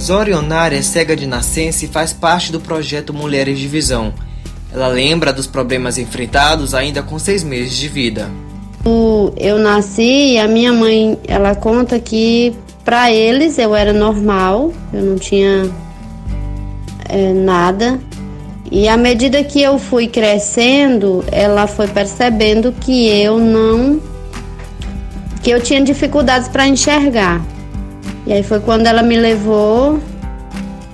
Zorionária 0.00 0.78
é 0.78 0.82
cega 0.82 1.14
de 1.14 1.26
nascença 1.26 1.84
e 1.84 1.88
faz 1.88 2.10
parte 2.10 2.50
do 2.50 2.58
projeto 2.58 3.12
Mulheres 3.12 3.58
de 3.58 3.68
Visão. 3.68 4.14
Ela 4.72 4.88
lembra 4.88 5.30
dos 5.30 5.46
problemas 5.46 5.98
enfrentados 5.98 6.74
ainda 6.74 7.02
com 7.02 7.18
seis 7.18 7.44
meses 7.44 7.76
de 7.76 7.86
vida. 7.86 8.30
Eu 9.36 9.58
nasci 9.58 10.32
e 10.32 10.38
a 10.38 10.48
minha 10.48 10.72
mãe, 10.72 11.18
ela 11.28 11.54
conta 11.54 12.00
que 12.00 12.56
para 12.82 13.12
eles 13.12 13.58
eu 13.58 13.74
era 13.74 13.92
normal, 13.92 14.72
eu 14.90 15.02
não 15.02 15.16
tinha 15.16 15.70
é, 17.10 17.34
nada. 17.34 18.00
E 18.70 18.88
à 18.88 18.96
medida 18.96 19.42
que 19.44 19.62
eu 19.62 19.78
fui 19.78 20.08
crescendo, 20.08 21.24
ela 21.30 21.66
foi 21.66 21.86
percebendo 21.86 22.72
que 22.72 23.08
eu 23.08 23.38
não 23.38 24.00
que 25.42 25.50
eu 25.50 25.60
tinha 25.60 25.80
dificuldades 25.80 26.48
para 26.48 26.66
enxergar. 26.66 27.40
E 28.26 28.32
aí 28.32 28.42
foi 28.42 28.58
quando 28.58 28.88
ela 28.88 29.02
me 29.02 29.16
levou 29.16 30.00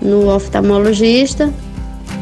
no 0.02 0.29
oftalmologista 0.29 1.50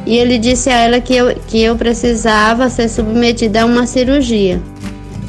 e 0.07 0.17
ele 0.17 0.39
disse 0.39 0.71
a 0.71 0.79
ela 0.79 1.01
que 1.01 1.15
eu, 1.15 1.35
que 1.49 1.61
eu 1.61 1.75
precisava 1.75 2.69
ser 2.69 2.89
submetida 2.89 3.63
a 3.63 3.65
uma 3.65 3.87
cirurgia. 3.87 4.63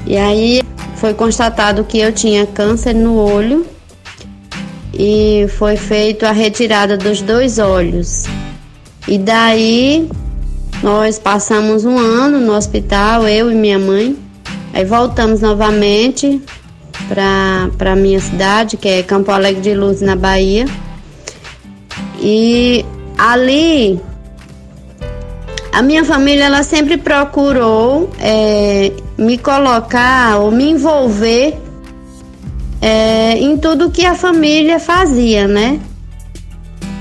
E 0.06 0.16
aí 0.16 0.62
foi 0.96 1.16
constatado 1.16 1.84
que 1.84 1.98
eu 1.98 2.12
tinha 2.12 2.46
câncer 2.46 2.94
no 2.94 3.16
olho 3.16 3.66
e 4.94 5.48
foi 5.58 5.76
feita 5.78 6.30
a 6.30 6.32
retirada 6.32 6.96
dos 6.96 7.22
dois 7.24 7.58
olhos. 7.58 8.26
E 9.08 9.18
daí 9.18 10.10
nós 10.84 11.20
passamos 11.20 11.86
um 11.86 11.98
ano 11.98 12.40
no 12.40 12.54
hospital, 12.54 13.28
eu 13.28 13.52
e 13.52 13.56
minha 13.56 13.80
mãe. 13.80 14.16
Aí 14.74 14.86
voltamos 14.86 15.42
novamente 15.42 16.42
para 17.08 17.96
minha 17.96 18.20
cidade, 18.20 18.78
que 18.78 18.88
é 18.88 19.04
Campo 19.04 19.32
Alegre 19.32 19.62
de 19.62 19.74
Luz, 19.74 20.02
na 20.02 20.16
Bahia. 20.16 20.66
E 22.20 22.86
ali 23.18 24.00
a 25.72 25.82
minha 25.82 26.04
família 26.04 26.46
ela 26.46 26.64
sempre 26.64 26.98
procurou 26.98 28.10
é, 28.20 28.92
me 29.18 29.38
colocar 29.38 30.38
ou 30.38 30.52
me 30.52 30.70
envolver 30.70 31.58
é, 32.82 33.38
em 33.38 33.58
tudo 33.58 33.90
que 33.90 34.06
a 34.06 34.14
família 34.14 34.80
fazia, 34.80 35.48
né? 35.48 35.80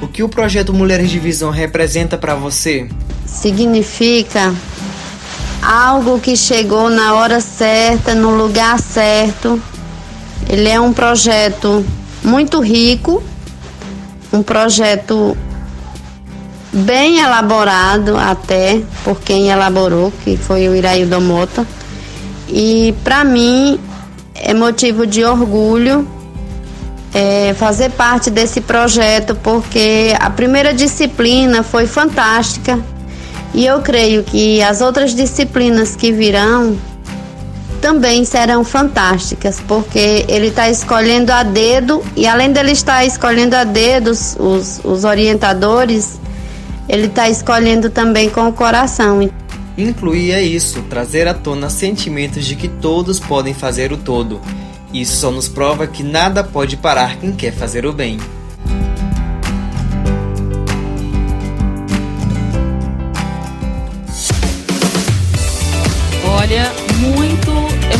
O 0.02 0.09
que 0.09 0.23
o 0.23 0.28
projeto 0.28 0.73
Mulheres 0.73 1.11
de 1.11 1.19
Visão 1.19 1.50
representa 1.50 2.16
para 2.16 2.35
você? 2.35 2.88
Significa 3.26 4.54
algo 5.62 6.19
que 6.19 6.37
chegou 6.37 6.88
na 6.88 7.14
hora 7.14 7.38
certa, 7.40 8.14
no 8.14 8.30
lugar 8.30 8.80
certo. 8.80 9.61
Ele 10.49 10.69
é 10.69 10.80
um 10.80 10.92
projeto 10.92 11.85
muito 12.25 12.61
rico, 12.61 13.23
um 14.33 14.42
projeto 14.42 15.37
bem 16.73 17.19
elaborado 17.19 18.16
até 18.16 18.80
por 19.04 19.21
quem 19.21 19.50
elaborou, 19.50 20.11
que 20.25 20.37
foi 20.37 20.66
o 20.66 20.75
Iraildo 20.75 21.21
Mota. 21.21 21.66
E 22.49 22.95
para 23.04 23.23
mim 23.23 23.78
é 24.35 24.54
motivo 24.54 25.07
de 25.07 25.25
orgulho 25.25 26.09
é, 27.12 27.54
fazer 27.54 27.90
parte 27.90 28.30
desse 28.30 28.60
projeto, 28.60 29.34
porque 29.36 30.14
a 30.18 30.30
primeira 30.30 30.72
disciplina 30.72 31.62
foi 31.62 31.86
fantástica 31.86 32.78
e 33.52 33.66
eu 33.66 33.80
creio 33.80 34.22
que 34.22 34.62
as 34.62 34.80
outras 34.80 35.14
disciplinas 35.14 35.96
que 35.96 36.12
virão 36.12 36.78
também 37.80 38.24
serão 38.24 38.62
fantásticas, 38.62 39.60
porque 39.66 40.24
ele 40.28 40.48
está 40.48 40.68
escolhendo 40.68 41.32
a 41.32 41.42
dedo 41.42 42.04
e 42.14 42.26
além 42.26 42.52
dele 42.52 42.72
estar 42.72 43.04
escolhendo 43.04 43.56
a 43.56 43.64
dedo 43.64 44.10
os, 44.10 44.36
os, 44.38 44.80
os 44.84 45.04
orientadores, 45.04 46.20
ele 46.88 47.06
está 47.06 47.28
escolhendo 47.28 47.88
também 47.88 48.28
com 48.28 48.46
o 48.48 48.52
coração. 48.52 49.28
Incluir 49.78 50.32
é 50.32 50.42
isso, 50.42 50.82
trazer 50.82 51.26
à 51.26 51.32
tona 51.32 51.70
sentimentos 51.70 52.44
de 52.44 52.54
que 52.54 52.68
todos 52.68 53.18
podem 53.18 53.54
fazer 53.54 53.92
o 53.92 53.96
todo 53.96 54.40
isso 54.92 55.16
só 55.16 55.30
nos 55.30 55.49
prova 55.49 55.87
que 55.87 56.02
nada 56.02 56.42
pode 56.42 56.76
parar 56.76 57.16
quem 57.16 57.32
quer 57.32 57.52
fazer 57.52 57.87
o 57.87 57.92
bem. 57.92 58.18
Olha, 66.25 66.89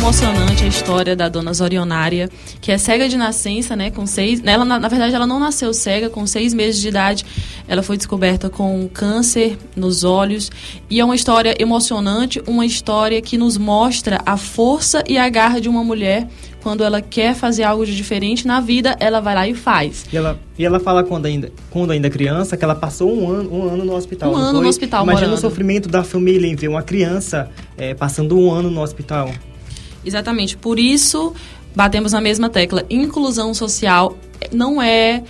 emocionante 0.01 0.63
a 0.63 0.67
história 0.67 1.15
da 1.15 1.29
dona 1.29 1.53
Zorionária, 1.53 2.27
que 2.59 2.71
é 2.71 2.77
cega 2.79 3.07
de 3.07 3.15
nascença, 3.15 3.75
né? 3.75 3.91
Com 3.91 4.07
seis. 4.07 4.41
Ela, 4.43 4.65
na, 4.65 4.79
na, 4.79 4.87
verdade, 4.87 5.13
ela 5.13 5.27
não 5.27 5.39
nasceu 5.39 5.71
cega, 5.75 6.09
com 6.09 6.25
seis 6.25 6.55
meses 6.55 6.81
de 6.81 6.87
idade. 6.87 7.23
Ela 7.67 7.83
foi 7.83 7.97
descoberta 7.97 8.49
com 8.49 8.89
câncer 8.91 9.59
nos 9.75 10.03
olhos. 10.03 10.49
E 10.89 10.99
é 10.99 11.05
uma 11.05 11.13
história 11.13 11.55
emocionante, 11.59 12.41
uma 12.47 12.65
história 12.65 13.21
que 13.21 13.37
nos 13.37 13.59
mostra 13.59 14.19
a 14.25 14.37
força 14.37 15.03
e 15.07 15.19
a 15.19 15.29
garra 15.29 15.61
de 15.61 15.69
uma 15.69 15.83
mulher 15.83 16.27
quando 16.63 16.83
ela 16.83 17.01
quer 17.01 17.33
fazer 17.33 17.63
algo 17.63 17.83
de 17.85 17.95
diferente 17.95 18.45
na 18.45 18.59
vida, 18.59 18.95
ela 18.99 19.19
vai 19.19 19.33
lá 19.33 19.47
e 19.47 19.55
faz. 19.55 20.05
E 20.13 20.17
ela, 20.17 20.39
e 20.59 20.63
ela 20.63 20.79
fala 20.79 21.03
quando 21.03 21.25
ainda, 21.25 21.51
quando 21.71 21.89
ainda 21.89 22.07
criança 22.07 22.55
que 22.55 22.63
ela 22.63 22.75
passou 22.75 23.11
um 23.11 23.31
ano, 23.31 23.51
um 23.51 23.67
ano 23.67 23.83
no 23.83 23.95
hospital. 23.95 24.31
Um 24.31 24.35
ano 24.35 24.51
foi? 24.51 24.61
no 24.61 24.69
hospital, 24.69 25.03
Imagina 25.03 25.27
morando. 25.27 25.39
o 25.39 25.41
sofrimento 25.41 25.89
da 25.89 26.03
família 26.03 26.47
em 26.47 26.55
ver 26.55 26.67
uma 26.67 26.83
criança 26.83 27.49
é, 27.75 27.95
passando 27.95 28.37
um 28.37 28.51
ano 28.51 28.69
no 28.69 28.81
hospital. 28.81 29.31
Exatamente. 30.05 30.57
Por 30.57 30.79
isso, 30.79 31.33
batemos 31.75 32.11
na 32.11 32.21
mesma 32.21 32.49
tecla. 32.49 32.85
Inclusão 32.89 33.53
social 33.53 34.17
não 34.51 34.81
é 34.81 35.23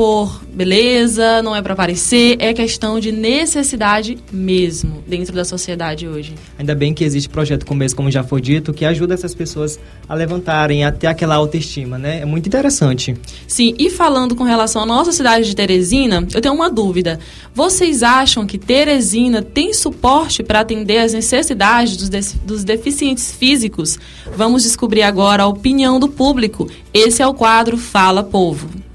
por 0.00 0.40
beleza, 0.50 1.42
não 1.42 1.54
é 1.54 1.60
para 1.60 1.74
aparecer, 1.74 2.38
é 2.38 2.54
questão 2.54 2.98
de 2.98 3.12
necessidade 3.12 4.16
mesmo 4.32 5.04
dentro 5.06 5.34
da 5.34 5.44
sociedade 5.44 6.08
hoje. 6.08 6.34
Ainda 6.58 6.74
bem 6.74 6.94
que 6.94 7.04
existe 7.04 7.28
projeto 7.28 7.66
como 7.66 7.84
esse, 7.84 7.94
como 7.94 8.10
já 8.10 8.24
foi 8.24 8.40
dito, 8.40 8.72
que 8.72 8.86
ajuda 8.86 9.12
essas 9.12 9.34
pessoas 9.34 9.78
a 10.08 10.14
levantarem, 10.14 10.86
a 10.86 10.90
ter 10.90 11.06
aquela 11.06 11.34
autoestima, 11.34 11.98
né? 11.98 12.20
É 12.20 12.24
muito 12.24 12.46
interessante. 12.46 13.14
Sim, 13.46 13.74
e 13.78 13.90
falando 13.90 14.34
com 14.34 14.42
relação 14.42 14.84
à 14.84 14.86
nossa 14.86 15.12
cidade 15.12 15.44
de 15.44 15.54
Teresina, 15.54 16.26
eu 16.32 16.40
tenho 16.40 16.54
uma 16.54 16.70
dúvida. 16.70 17.20
Vocês 17.54 18.02
acham 18.02 18.46
que 18.46 18.56
Teresina 18.56 19.42
tem 19.42 19.74
suporte 19.74 20.42
para 20.42 20.60
atender 20.60 20.96
as 20.96 21.12
necessidades 21.12 21.98
dos, 21.98 22.08
de 22.08 22.38
dos 22.38 22.64
deficientes 22.64 23.32
físicos? 23.32 23.98
Vamos 24.34 24.62
descobrir 24.62 25.02
agora 25.02 25.42
a 25.42 25.46
opinião 25.46 26.00
do 26.00 26.08
público. 26.08 26.70
Esse 26.94 27.20
é 27.20 27.26
o 27.26 27.34
quadro 27.34 27.76
Fala 27.76 28.22
Povo. 28.22 28.88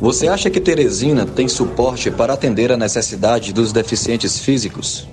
Você 0.00 0.28
acha 0.28 0.48
que 0.48 0.58
Teresina 0.58 1.26
tem 1.26 1.46
suporte 1.46 2.10
para 2.10 2.32
atender 2.32 2.72
a 2.72 2.76
necessidade 2.76 3.52
dos 3.52 3.70
deficientes 3.70 4.38
físicos? 4.38 5.06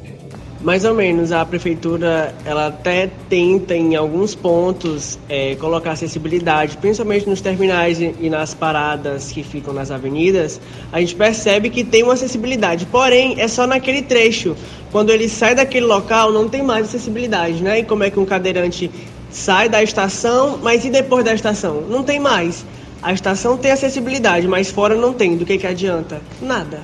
Mais 0.61 0.85
ou 0.85 0.93
menos, 0.93 1.33
a 1.33 1.45
prefeitura 1.45 2.33
ela 2.45 2.67
até 2.67 3.11
tenta 3.29 3.75
em 3.75 3.97
alguns 3.97 4.33
pontos 4.33 5.19
é, 5.27 5.55
colocar 5.55 5.91
acessibilidade, 5.91 6.77
principalmente 6.77 7.27
nos 7.27 7.41
terminais 7.41 7.99
e 7.99 8.29
nas 8.29 8.53
paradas 8.53 9.29
que 9.29 9.43
ficam 9.43 9.73
nas 9.73 9.91
avenidas. 9.91 10.59
A 10.91 11.01
gente 11.01 11.15
percebe 11.15 11.69
que 11.69 11.83
tem 11.83 12.03
uma 12.03 12.13
acessibilidade, 12.13 12.85
porém 12.85 13.41
é 13.41 13.47
só 13.49 13.67
naquele 13.67 14.01
trecho. 14.01 14.55
Quando 14.89 15.09
ele 15.09 15.27
sai 15.27 15.53
daquele 15.53 15.85
local, 15.85 16.31
não 16.31 16.47
tem 16.47 16.63
mais 16.63 16.87
acessibilidade, 16.87 17.61
né? 17.61 17.79
E 17.79 17.83
como 17.83 18.05
é 18.05 18.09
que 18.09 18.19
um 18.19 18.25
cadeirante 18.25 18.89
sai 19.29 19.67
da 19.67 19.83
estação, 19.83 20.59
mas 20.63 20.85
e 20.85 20.89
depois 20.89 21.25
da 21.25 21.33
estação? 21.33 21.81
Não 21.89 22.03
tem 22.03 22.21
mais. 22.21 22.65
A 23.01 23.13
estação 23.13 23.57
tem 23.57 23.71
acessibilidade, 23.71 24.47
mas 24.47 24.71
fora 24.71 24.95
não 24.95 25.13
tem. 25.13 25.37
Do 25.37 25.45
que, 25.45 25.57
que 25.57 25.67
adianta? 25.67 26.21
Nada. 26.41 26.81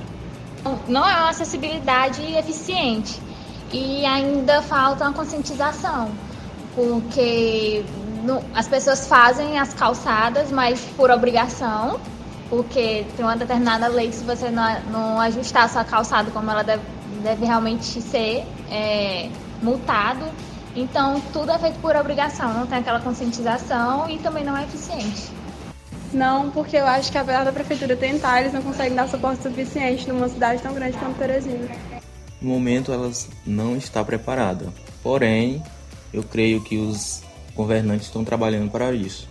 Não 0.88 1.06
é 1.06 1.14
uma 1.14 1.30
acessibilidade 1.30 2.22
eficiente 2.36 3.20
e 3.72 4.04
ainda 4.06 4.62
falta 4.62 5.04
uma 5.04 5.12
conscientização, 5.12 6.10
porque 6.74 7.84
as 8.54 8.68
pessoas 8.68 9.06
fazem 9.06 9.58
as 9.58 9.74
calçadas, 9.74 10.50
mas 10.50 10.80
por 10.96 11.10
obrigação, 11.10 12.00
porque 12.48 13.04
tem 13.16 13.24
uma 13.24 13.36
determinada 13.36 13.88
lei 13.88 14.08
que 14.08 14.14
se 14.14 14.24
você 14.24 14.48
não, 14.50 14.80
não 14.90 15.20
ajustar 15.20 15.64
a 15.64 15.68
sua 15.68 15.84
calçada 15.84 16.30
como 16.30 16.50
ela 16.50 16.62
deve, 16.62 16.82
deve 17.22 17.44
realmente 17.44 18.00
ser 18.00 18.46
é, 18.70 19.28
multado. 19.60 20.24
Então 20.76 21.20
tudo 21.32 21.50
é 21.50 21.58
feito 21.58 21.78
por 21.80 21.94
obrigação, 21.96 22.54
não 22.54 22.66
tem 22.66 22.78
aquela 22.78 23.00
conscientização 23.00 24.08
e 24.08 24.18
também 24.18 24.44
não 24.44 24.56
é 24.56 24.64
eficiente. 24.64 25.30
Não, 26.14 26.50
porque 26.50 26.76
eu 26.76 26.86
acho 26.86 27.10
que 27.10 27.18
apesar 27.18 27.44
da 27.44 27.52
prefeitura 27.52 27.96
tentar, 27.96 28.40
eles 28.40 28.52
não 28.52 28.62
conseguem 28.62 28.94
dar 28.94 29.08
suporte 29.08 29.42
suficiente 29.42 30.08
numa 30.08 30.28
cidade 30.28 30.62
tão 30.62 30.72
grande 30.72 30.96
como 30.96 31.12
Teresina. 31.14 31.68
No 32.40 32.50
momento 32.50 32.92
elas 32.92 33.28
não 33.44 33.76
está 33.76 34.04
preparada. 34.04 34.72
Porém, 35.02 35.62
eu 36.12 36.22
creio 36.22 36.62
que 36.62 36.76
os 36.76 37.22
governantes 37.54 38.06
estão 38.06 38.24
trabalhando 38.24 38.70
para 38.70 38.92
isso. 38.92 39.28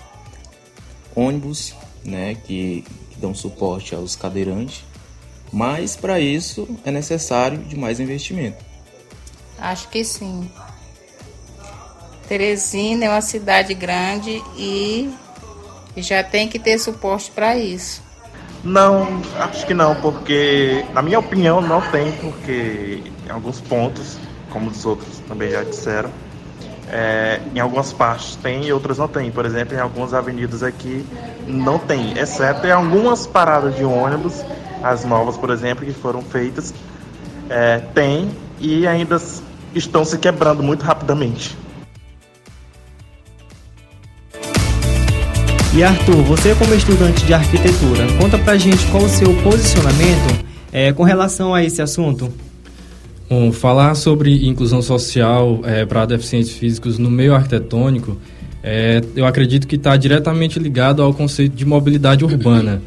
Ônibus, 1.16 1.74
né, 2.04 2.36
que, 2.36 2.84
que 3.12 3.20
dão 3.20 3.34
suporte 3.34 3.96
aos 3.96 4.16
cadeirantes, 4.16 4.84
mas 5.52 5.96
para 5.96 6.20
isso 6.20 6.68
é 6.84 6.92
necessário 6.92 7.60
de 7.60 7.78
mais 7.78 8.00
investimento. 8.00 8.64
Acho 9.58 9.88
que 9.88 10.04
sim. 10.04 10.50
Teresina 12.28 13.06
é 13.06 13.10
uma 13.10 13.22
cidade 13.22 13.74
grande 13.74 14.42
e 14.58 15.14
já 15.98 16.24
tem 16.24 16.48
que 16.48 16.60
ter 16.60 16.78
suporte 16.78 17.32
para 17.32 17.56
isso. 17.58 18.02
Não, 18.64 19.22
acho 19.40 19.66
que 19.66 19.74
não, 19.74 19.94
porque, 19.96 20.86
na 20.94 21.02
minha 21.02 21.20
opinião, 21.20 21.60
não 21.60 21.82
tem, 21.82 22.12
porque 22.14 23.04
em 23.28 23.30
alguns 23.30 23.60
pontos, 23.60 24.18
como 24.50 24.70
os 24.70 24.86
outros 24.86 25.20
também 25.28 25.52
já 25.52 25.64
disseram, 25.64 26.10
é, 26.90 27.42
em 27.54 27.60
algumas 27.60 27.92
partes 27.92 28.36
tem 28.38 28.66
e 28.66 28.72
outras 28.74 28.98
não 28.98 29.08
tem. 29.08 29.32
Por 29.32 29.46
exemplo, 29.46 29.76
em 29.76 29.80
algumas 29.80 30.14
avenidas 30.14 30.64
aqui 30.64 31.06
não 31.46 31.78
tem, 31.78 32.18
exceto 32.18 32.66
em 32.66 32.72
algumas 32.72 33.28
paradas 33.28 33.76
de 33.76 33.84
ônibus, 33.84 34.46
as 34.82 35.04
novas, 35.04 35.36
por 35.36 35.50
exemplo, 35.50 35.86
que 35.86 35.94
foram 35.94 36.22
feitas, 36.22 36.74
é, 37.50 37.80
tem 37.94 38.32
e 38.60 38.88
ainda 38.88 39.20
estão 39.76 40.06
se 40.06 40.18
quebrando 40.18 40.64
muito 40.64 40.84
rapidamente. 40.84 41.58
E 45.76 45.82
Arthur, 45.82 46.22
você 46.22 46.54
como 46.54 46.72
estudante 46.76 47.26
de 47.26 47.34
arquitetura, 47.34 48.06
conta 48.22 48.38
pra 48.38 48.56
gente 48.58 48.86
qual 48.92 49.04
o 49.04 49.10
seu 49.10 49.34
posicionamento 49.42 50.46
é, 50.72 50.94
com 50.94 51.02
relação 51.02 51.52
a 51.56 51.64
esse 51.64 51.82
assunto. 51.82 52.32
Bom, 53.28 53.52
falar 53.52 53.96
sobre 53.96 54.48
inclusão 54.48 54.84
social 54.84 55.62
é, 55.64 55.84
para 55.84 56.06
deficientes 56.06 56.52
físicos 56.52 57.00
no 57.00 57.10
meio 57.10 57.34
arquitetônico, 57.34 58.20
é, 58.62 59.02
eu 59.16 59.26
acredito 59.26 59.68
que 59.68 59.76
está 59.76 59.98
diretamente 59.98 60.60
ligado 60.60 61.02
ao 61.02 61.12
conceito 61.12 61.56
de 61.56 61.66
mobilidade 61.66 62.24
urbana, 62.24 62.80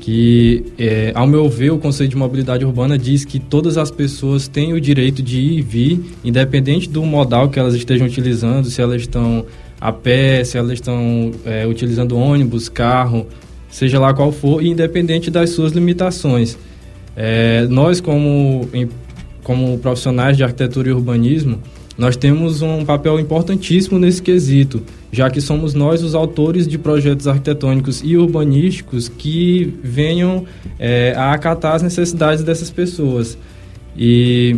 que, 0.00 0.64
é, 0.78 1.12
ao 1.14 1.26
meu 1.26 1.46
ver, 1.46 1.72
o 1.72 1.78
conceito 1.78 2.12
de 2.12 2.16
mobilidade 2.16 2.64
urbana 2.64 2.96
diz 2.96 3.22
que 3.22 3.38
todas 3.38 3.76
as 3.76 3.90
pessoas 3.90 4.48
têm 4.48 4.72
o 4.72 4.80
direito 4.80 5.22
de 5.22 5.38
ir 5.38 5.58
e 5.58 5.62
vir, 5.62 6.00
independente 6.24 6.88
do 6.88 7.04
modal 7.04 7.50
que 7.50 7.58
elas 7.58 7.74
estejam 7.74 8.06
utilizando, 8.06 8.70
se 8.70 8.80
elas 8.80 9.02
estão 9.02 9.44
a 9.80 9.90
pé, 9.90 10.44
se 10.44 10.58
elas 10.58 10.72
estão 10.72 11.32
é, 11.44 11.66
utilizando 11.66 12.16
ônibus, 12.16 12.68
carro, 12.68 13.26
seja 13.70 13.98
lá 13.98 14.12
qual 14.12 14.30
for, 14.30 14.62
independente 14.62 15.30
das 15.30 15.50
suas 15.50 15.72
limitações. 15.72 16.58
É, 17.16 17.66
nós, 17.68 18.00
como, 18.00 18.68
como 19.42 19.78
profissionais 19.78 20.36
de 20.36 20.44
arquitetura 20.44 20.90
e 20.90 20.92
urbanismo, 20.92 21.58
nós 21.96 22.16
temos 22.16 22.62
um 22.62 22.84
papel 22.84 23.20
importantíssimo 23.20 23.98
nesse 23.98 24.22
quesito, 24.22 24.82
já 25.12 25.28
que 25.28 25.40
somos 25.40 25.74
nós 25.74 26.02
os 26.02 26.14
autores 26.14 26.66
de 26.66 26.78
projetos 26.78 27.26
arquitetônicos 27.26 28.00
e 28.02 28.16
urbanísticos 28.16 29.08
que 29.08 29.74
venham 29.82 30.44
é, 30.78 31.14
a 31.16 31.32
acatar 31.32 31.74
as 31.74 31.82
necessidades 31.82 32.42
dessas 32.42 32.70
pessoas. 32.70 33.36
E 33.96 34.56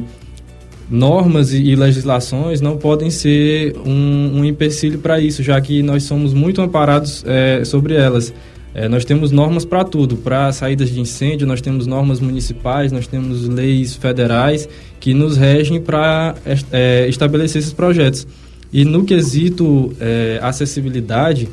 normas 0.92 1.55
e, 1.55 1.74
legislações 1.74 2.61
não 2.61 2.76
podem 2.76 3.11
ser 3.11 3.74
um, 3.85 4.40
um 4.40 4.44
empecilho 4.44 4.98
para 4.98 5.18
isso, 5.18 5.42
já 5.42 5.59
que 5.61 5.83
nós 5.83 6.02
somos 6.02 6.35
muito 6.35 6.61
amparados 6.61 7.24
é, 7.26 7.64
sobre 7.64 7.94
elas. 7.94 8.33
É, 8.74 8.88
nós 8.88 9.05
temos 9.05 9.31
normas 9.31 9.64
para 9.64 9.85
tudo, 9.85 10.16
para 10.16 10.52
saídas 10.52 10.90
de 10.90 11.00
incêndio, 11.00 11.46
nós 11.46 11.61
temos 11.61 11.87
normas 11.87 12.20
municipais, 12.20 12.92
nós 12.92 13.07
temos 13.07 13.48
leis 13.48 13.96
federais 13.96 14.68
que 15.00 15.12
nos 15.12 15.37
regem 15.37 15.81
para 15.81 16.35
é, 16.70 17.07
estabelecer 17.09 17.61
esses 17.61 17.72
projetos. 17.72 18.26
E 18.72 18.85
no 18.85 19.05
quesito 19.05 19.92
é, 20.00 20.38
acessibilidade, 20.42 21.48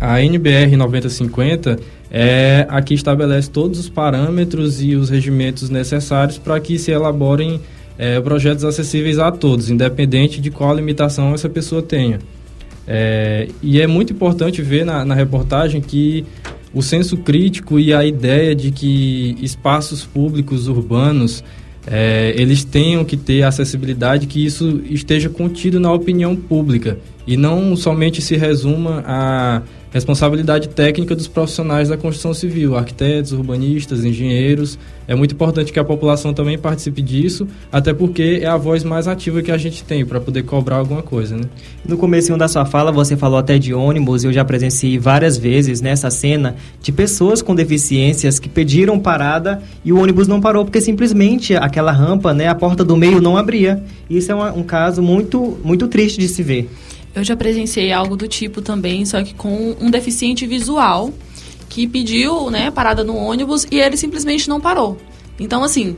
a 0.00 0.22
NBR 0.22 0.76
9050 0.76 1.78
é 2.10 2.66
a 2.68 2.82
que 2.82 2.94
estabelece 2.94 3.50
todos 3.50 3.78
os 3.78 3.88
parâmetros 3.88 4.82
e 4.82 4.94
os 4.94 5.10
regimentos 5.10 5.70
necessários 5.70 6.38
para 6.38 6.58
que 6.60 6.78
se 6.78 6.90
elaborem 6.90 7.60
é, 7.98 8.20
projetos 8.20 8.64
acessíveis 8.64 9.18
a 9.18 9.30
todos, 9.30 9.70
independente 9.70 10.40
de 10.40 10.50
qual 10.50 10.74
limitação 10.74 11.34
essa 11.34 11.48
pessoa 11.48 11.82
tenha. 11.82 12.18
É, 12.86 13.48
e 13.62 13.80
é 13.80 13.86
muito 13.86 14.12
importante 14.12 14.60
ver 14.60 14.84
na, 14.84 15.04
na 15.04 15.14
reportagem 15.14 15.80
que 15.80 16.24
o 16.74 16.82
senso 16.82 17.18
crítico 17.18 17.78
e 17.78 17.92
a 17.92 18.04
ideia 18.04 18.54
de 18.54 18.70
que 18.70 19.36
espaços 19.40 20.04
públicos 20.04 20.68
urbanos 20.68 21.44
é, 21.86 22.32
eles 22.36 22.64
tenham 22.64 23.04
que 23.04 23.16
ter 23.16 23.42
acessibilidade, 23.42 24.26
que 24.26 24.44
isso 24.44 24.80
esteja 24.88 25.28
contido 25.28 25.80
na 25.80 25.92
opinião 25.92 26.34
pública 26.36 26.98
e 27.26 27.36
não 27.36 27.76
somente 27.76 28.22
se 28.22 28.36
resuma 28.36 29.02
a 29.06 29.62
responsabilidade 29.92 30.68
técnica 30.70 31.14
dos 31.14 31.28
profissionais 31.28 31.88
da 31.90 31.96
construção 31.96 32.32
civil, 32.32 32.76
arquitetos, 32.76 33.32
urbanistas, 33.32 34.04
engenheiros. 34.04 34.78
É 35.06 35.14
muito 35.14 35.34
importante 35.34 35.72
que 35.72 35.78
a 35.78 35.84
população 35.84 36.32
também 36.32 36.56
participe 36.58 37.02
disso, 37.02 37.46
até 37.70 37.92
porque 37.92 38.40
é 38.42 38.46
a 38.46 38.56
voz 38.56 38.82
mais 38.82 39.06
ativa 39.06 39.42
que 39.42 39.50
a 39.50 39.58
gente 39.58 39.84
tem 39.84 40.06
para 40.06 40.20
poder 40.20 40.44
cobrar 40.44 40.76
alguma 40.76 41.02
coisa, 41.02 41.36
né? 41.36 41.44
No 41.86 41.98
começo 41.98 42.34
da 42.36 42.48
sua 42.48 42.64
fala, 42.64 42.90
você 42.90 43.16
falou 43.16 43.38
até 43.38 43.58
de 43.58 43.74
ônibus, 43.74 44.24
eu 44.24 44.32
já 44.32 44.44
presenciei 44.44 44.98
várias 44.98 45.36
vezes 45.36 45.80
nessa 45.80 46.10
cena 46.10 46.56
de 46.80 46.90
pessoas 46.90 47.42
com 47.42 47.54
deficiências 47.54 48.38
que 48.38 48.48
pediram 48.48 48.98
parada 48.98 49.60
e 49.84 49.92
o 49.92 50.00
ônibus 50.00 50.26
não 50.26 50.40
parou 50.40 50.64
porque 50.64 50.80
simplesmente 50.80 51.54
aquela 51.54 51.92
rampa, 51.92 52.32
né, 52.32 52.48
a 52.48 52.54
porta 52.54 52.84
do 52.84 52.96
meio 52.96 53.20
não 53.20 53.36
abria. 53.36 53.82
Isso 54.08 54.32
é 54.32 54.34
um, 54.34 54.60
um 54.60 54.62
caso 54.62 55.02
muito 55.02 55.58
muito 55.62 55.88
triste 55.88 56.18
de 56.18 56.28
se 56.28 56.42
ver. 56.42 56.70
Eu 57.14 57.22
já 57.22 57.36
presenciei 57.36 57.92
algo 57.92 58.16
do 58.16 58.26
tipo 58.26 58.62
também, 58.62 59.04
só 59.04 59.22
que 59.22 59.34
com 59.34 59.76
um 59.80 59.90
deficiente 59.90 60.46
visual 60.46 61.12
que 61.68 61.86
pediu, 61.86 62.50
né, 62.50 62.70
parada 62.70 63.02
no 63.02 63.16
ônibus 63.16 63.66
e 63.70 63.80
ele 63.80 63.96
simplesmente 63.96 64.48
não 64.48 64.60
parou. 64.60 64.98
Então, 65.38 65.64
assim, 65.64 65.96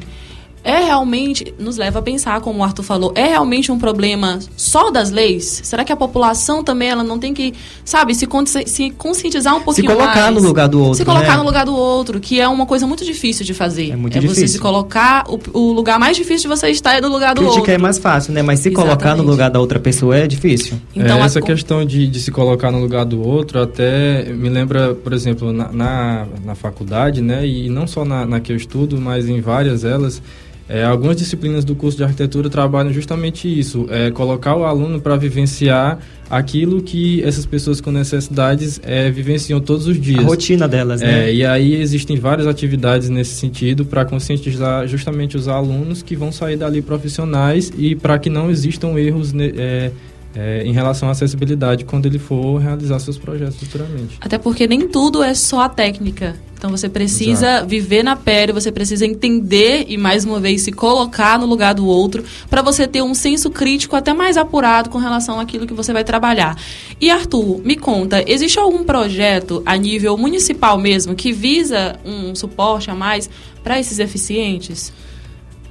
é 0.65 0.83
realmente, 0.83 1.55
nos 1.59 1.77
leva 1.77 1.99
a 1.99 2.03
pensar, 2.03 2.41
como 2.41 2.61
o 2.61 2.65
Arthur 2.65 2.83
falou, 2.83 3.13
é 3.15 3.27
realmente 3.27 3.71
um 3.71 3.79
problema 3.79 4.39
só 4.57 4.91
das 4.91 5.11
leis? 5.11 5.61
Será 5.63 5.85
que 5.85 5.93
a 5.93 5.97
população 5.97 6.65
também 6.65 6.89
ela 6.89 7.05
não 7.05 7.19
tem 7.19 7.35
que, 7.35 7.53
sabe, 7.85 8.15
se, 8.15 8.27
se 8.67 8.91
conscientizar 8.91 9.55
um 9.55 9.61
pouquinho 9.61 9.89
mais? 9.89 9.99
Se 9.99 10.05
colocar 10.05 10.23
mais, 10.23 10.35
no 10.43 10.49
lugar 10.49 10.67
do 10.67 10.81
outro, 10.81 10.95
Se 10.97 11.05
colocar 11.05 11.33
né? 11.33 11.37
no 11.37 11.45
lugar 11.45 11.67
do 11.67 11.77
outro, 11.77 12.19
que 12.19 12.41
é 12.41 12.49
uma 12.49 12.65
coisa 12.65 12.87
muito 12.87 13.05
difícil 13.05 13.45
de 13.45 13.53
fazer. 13.53 13.91
É 13.91 13.97
muito 13.97 14.17
é 14.17 14.21
difícil. 14.21 14.47
você 14.47 14.53
se 14.55 14.59
colocar, 14.59 15.27
o, 15.29 15.39
o, 15.53 15.73
lugar 15.73 15.99
mais 15.99 16.17
difícil 16.17 16.49
de 16.49 16.57
você 16.57 16.71
estar 16.71 16.95
é 16.95 17.01
do 17.03 17.11
lugar 17.11 17.35
do 17.35 17.43
Crítica 17.43 17.61
outro. 17.61 17.73
é 17.73 17.79
mais 17.79 17.99
fácil, 17.99 18.33
né? 18.33 18.43
Mas 18.43 18.61
se 18.61 18.71
Exatamente. 18.71 18.89
colocar 18.89 19.17
no 19.17 19.23
lugar 19.23 19.51
da 19.51 19.61
outra 19.61 19.79
pessoa 19.79 20.17
é 20.17 20.27
difícil. 20.27 20.81
Então, 20.97 21.19
é, 21.19 21.27
essa 21.27 21.41
a... 21.41 21.43
questão 21.43 21.85
de, 21.85 22.07
de 22.07 22.21
se 22.21 22.31
colocar 22.31 22.71
no 22.71 22.81
lugar 22.81 23.05
do 23.05 23.21
outro 23.23 23.61
até 23.61 24.33
me 24.33 24.49
lembra, 24.49 24.95
por 24.95 25.13
exemplo, 25.13 25.53
na, 25.53 25.71
na, 25.71 26.27
na 26.43 26.55
faculdade, 26.55 27.21
né? 27.21 27.47
E 27.47 27.69
não 27.69 27.87
só 27.87 28.03
na, 28.03 28.25
na 28.25 28.41
que 28.41 28.51
eu 28.51 28.57
estudo, 28.57 28.99
mas 28.99 29.29
em 29.29 29.43
várias 29.43 29.85
elas 29.85 30.23
é, 30.69 30.83
algumas 30.83 31.17
disciplinas 31.17 31.65
do 31.65 31.75
curso 31.75 31.97
de 31.97 32.05
arquitetura 32.05 32.49
trabalham 32.49 32.93
justamente 32.93 33.47
isso, 33.47 33.87
é 33.91 34.11
colocar 34.11 34.57
o 34.57 34.65
aluno 34.65 35.01
para 35.01 35.15
vivenciar 35.17 35.99
aquilo 36.31 36.83
que 36.83 37.23
essas 37.23 37.45
pessoas 37.45 37.83
com 37.83 37.91
necessidades 37.91 38.81
é, 38.83 39.11
vivenciam 39.11 39.61
todos 39.61 39.87
os 39.87 40.01
dias. 40.01 40.21
A 40.21 40.27
rotina 40.27 40.67
delas, 40.67 41.03
né? 41.03 41.29
É, 41.29 41.35
e 41.35 41.45
aí 41.45 41.75
existem 41.75 42.17
várias 42.17 42.47
atividades 42.47 43.11
nesse 43.11 43.35
sentido 43.35 43.85
para 43.85 44.07
conscientizar 44.07 44.89
justamente 44.89 45.37
os 45.37 45.49
alunos 45.49 46.03
que 46.03 46.17
vão 46.17 46.33
sair 46.33 46.57
dali 46.57 46.81
profissionais 46.81 47.71
e 47.77 47.95
para 47.95 48.19
que 48.19 48.31
não 48.31 48.51
existam 48.51 48.99
erros 48.99 49.35
é, 49.37 49.91
é, 50.35 50.63
em 50.65 50.73
relação 50.73 51.09
à 51.09 51.13
acessibilidade 51.13 51.85
quando 51.85 52.07
ele 52.07 52.19
for 52.19 52.59
realizar 52.59 52.99
seus 52.99 53.19
projetos 53.19 53.57
futuramente. 53.57 54.19
Até 54.21 54.39
porque 54.39 54.67
nem 54.67 54.89
tudo 54.89 55.23
é 55.23 55.35
só 55.35 55.63
a 55.63 55.69
técnica. 55.69 56.37
Então 56.57 56.71
você 56.71 56.89
precisa 56.89 57.47
Exato. 57.47 57.67
viver 57.67 58.03
na 58.03 58.17
pele, 58.17 58.51
você 58.51 58.73
precisa 58.73 59.05
entender 59.05 59.85
e 59.87 59.99
mais 59.99 60.25
uma 60.25 60.41
vez 60.41 60.63
se 60.63 60.73
colocar 60.73 61.39
no 61.39 61.45
lugar 61.45 61.75
do 61.75 61.87
outro 61.87 62.25
para 62.49 62.63
você 62.63 62.89
ter 62.89 63.03
um 63.03 63.13
senso 63.13 63.51
crítico 63.51 63.95
até 63.95 64.15
mais 64.15 64.39
apurado 64.39 64.89
com 64.89 64.97
relação 64.97 65.39
àquilo 65.39 65.67
que 65.67 65.75
você 65.75 65.93
vai 65.93 66.03
trabalhar. 66.03 66.57
E 66.99 67.11
Arthur, 67.11 67.61
me 67.63 67.77
conta, 67.77 68.25
existe 68.27 68.59
algum 68.59 68.83
projeto 68.83 69.63
a 69.67 69.77
nível 69.77 70.17
municipal 70.17 70.79
mesmo 70.79 71.15
que 71.15 71.33
visa 71.33 71.99
um 72.03 72.35
suporte 72.35 72.91
a 72.91 72.95
mais 72.95 73.29
para 73.63 73.79
esses 73.79 73.99
deficientes? 73.99 74.91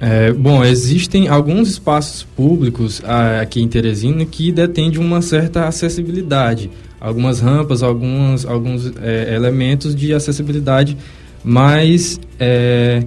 É, 0.00 0.32
bom, 0.32 0.64
existem 0.64 1.28
alguns 1.28 1.68
espaços 1.68 2.24
públicos 2.36 3.00
ah, 3.04 3.40
aqui 3.40 3.62
em 3.62 3.68
Teresina 3.68 4.24
que 4.24 4.50
detêm 4.52 4.90
de 4.90 4.98
uma 4.98 5.22
certa 5.22 5.66
acessibilidade 5.66 6.70
algumas 7.04 7.38
rampas, 7.38 7.82
alguns, 7.82 8.46
alguns 8.46 8.90
é, 9.02 9.34
elementos 9.34 9.94
de 9.94 10.14
acessibilidade, 10.14 10.96
mas 11.44 12.18
é, 12.40 13.04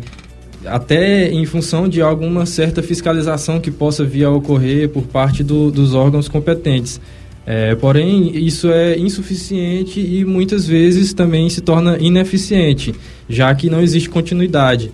até 0.63 1.32
em 1.32 1.43
função 1.47 1.89
de 1.89 2.00
alguma 2.00 2.45
certa 2.45 2.84
fiscalização 2.84 3.60
que 3.60 3.71
possa 3.71 4.06
vir 4.06 4.26
a 4.26 4.30
ocorrer 4.30 4.88
por 4.89 5.04
parte 5.08 5.43
do, 5.43 5.71
dos 5.71 5.95
órgãos 5.95 6.28
competentes. 6.28 7.02
É, 7.43 7.73
porém, 7.73 8.38
isso 8.38 8.69
é 8.69 9.00
insuficiente 9.00 10.00
e 10.00 10.23
muitas 10.23 10.67
vezes 10.67 11.12
também 11.12 11.50
se 11.50 11.62
torna 11.62 11.97
ineficiente, 11.97 12.93
já 13.28 13.56
que 13.56 13.67
não 13.67 13.82
existe 13.82 14.10
continuidade. 14.10 14.91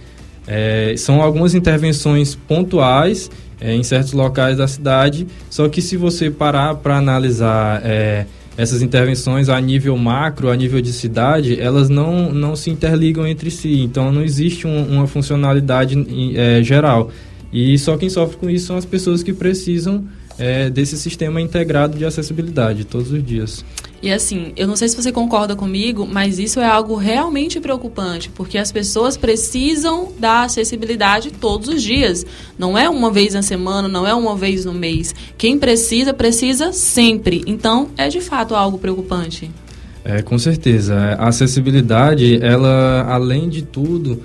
É, 0.47 0.93
são 0.97 1.21
algumas 1.21 1.53
intervenções 1.53 2.35
pontuais 2.35 3.29
é, 3.61 3.73
em 3.73 3.83
certos 3.83 4.13
locais 4.13 4.57
da 4.57 4.67
cidade, 4.67 5.25
só 5.49 5.69
que 5.69 5.81
se 5.81 5.95
você 5.95 6.29
parar 6.29 6.75
para 6.75 6.97
analisar 6.97 7.81
é, 7.85 8.25
essas 8.57 8.81
intervenções 8.81 9.49
a 9.49 9.59
nível 9.59 9.97
macro, 9.97 10.49
a 10.49 10.55
nível 10.55 10.81
de 10.81 10.91
cidade, 10.91 11.59
elas 11.59 11.89
não, 11.89 12.31
não 12.31 12.55
se 12.55 12.69
interligam 12.69 13.25
entre 13.25 13.49
si. 13.49 13.79
Então, 13.79 14.11
não 14.11 14.21
existe 14.21 14.67
um, 14.67 14.85
uma 14.85 15.07
funcionalidade 15.07 15.97
é, 16.35 16.61
geral. 16.61 17.09
E 17.51 17.77
só 17.77 17.97
quem 17.97 18.09
sofre 18.09 18.37
com 18.37 18.49
isso 18.49 18.67
são 18.67 18.77
as 18.77 18.85
pessoas 18.85 19.23
que 19.23 19.33
precisam 19.33 20.05
é, 20.37 20.69
desse 20.69 20.97
sistema 20.97 21.39
integrado 21.39 21.97
de 21.97 22.05
acessibilidade 22.05 22.83
todos 22.83 23.11
os 23.11 23.23
dias. 23.23 23.63
E 24.03 24.11
assim, 24.11 24.51
eu 24.57 24.67
não 24.67 24.75
sei 24.75 24.89
se 24.89 24.97
você 24.97 25.13
concorda 25.13 25.55
comigo, 25.55 26.05
mas 26.05 26.37
isso 26.37 26.59
é 26.59 26.65
algo 26.65 26.97
realmente 26.97 27.61
preocupante, 27.61 28.29
porque 28.29 28.57
as 28.57 28.69
pessoas 28.69 29.15
precisam 29.15 30.11
da 30.19 30.43
acessibilidade 30.43 31.31
todos 31.31 31.69
os 31.69 31.81
dias. 31.81 32.25
Não 32.59 32.77
é 32.77 32.89
uma 32.89 33.09
vez 33.09 33.33
na 33.33 33.41
semana, 33.41 33.87
não 33.87 34.05
é 34.05 34.13
uma 34.13 34.35
vez 34.35 34.65
no 34.65 34.73
mês. 34.73 35.15
Quem 35.37 35.57
precisa, 35.57 36.13
precisa 36.13 36.73
sempre. 36.73 37.45
Então, 37.47 37.91
é 37.95 38.09
de 38.09 38.19
fato 38.19 38.55
algo 38.55 38.77
preocupante. 38.77 39.49
É, 40.03 40.21
com 40.21 40.37
certeza. 40.37 41.15
A 41.17 41.29
acessibilidade, 41.29 42.43
ela, 42.43 43.07
além 43.09 43.47
de 43.47 43.61
tudo, 43.61 44.21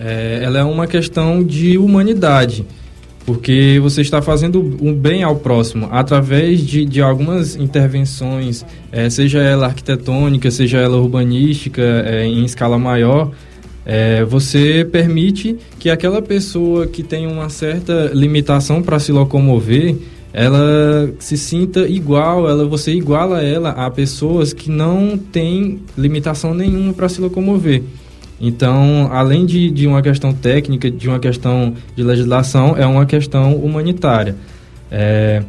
é, 0.00 0.40
ela 0.42 0.58
é 0.58 0.64
uma 0.64 0.88
questão 0.88 1.44
de 1.44 1.78
humanidade 1.78 2.66
porque 3.24 3.78
você 3.80 4.00
está 4.00 4.20
fazendo 4.20 4.60
um 4.80 4.94
bem 4.94 5.22
ao 5.22 5.36
próximo 5.36 5.88
através 5.90 6.60
de, 6.60 6.84
de 6.84 7.00
algumas 7.00 7.56
intervenções, 7.56 8.64
é, 8.90 9.08
seja 9.08 9.40
ela 9.40 9.66
arquitetônica, 9.66 10.50
seja 10.50 10.78
ela 10.78 10.96
urbanística, 10.96 11.82
é, 11.82 12.26
em 12.26 12.44
escala 12.44 12.78
maior, 12.78 13.30
é, 13.84 14.24
você 14.24 14.86
permite 14.90 15.56
que 15.78 15.90
aquela 15.90 16.22
pessoa 16.22 16.86
que 16.86 17.02
tem 17.02 17.26
uma 17.26 17.48
certa 17.48 18.10
limitação 18.14 18.82
para 18.82 18.98
se 18.98 19.12
locomover, 19.12 19.96
ela 20.32 21.12
se 21.18 21.36
sinta 21.36 21.80
igual, 21.88 22.48
ela 22.48 22.64
você 22.64 22.92
iguala 22.92 23.42
ela 23.42 23.70
a 23.70 23.90
pessoas 23.90 24.52
que 24.52 24.70
não 24.70 25.18
têm 25.18 25.80
limitação 25.98 26.54
nenhuma 26.54 26.92
para 26.92 27.08
se 27.08 27.20
locomover. 27.20 27.82
Então, 28.40 29.08
além 29.12 29.46
de, 29.46 29.70
de 29.70 29.86
uma 29.86 30.02
questão 30.02 30.32
técnica, 30.32 30.90
de 30.90 31.08
uma 31.08 31.18
questão 31.18 31.74
de 31.94 32.02
legislação, 32.02 32.76
é 32.76 32.86
uma 32.86 33.06
questão 33.06 33.54
humanitária. 33.56 34.34
É, 34.90 35.42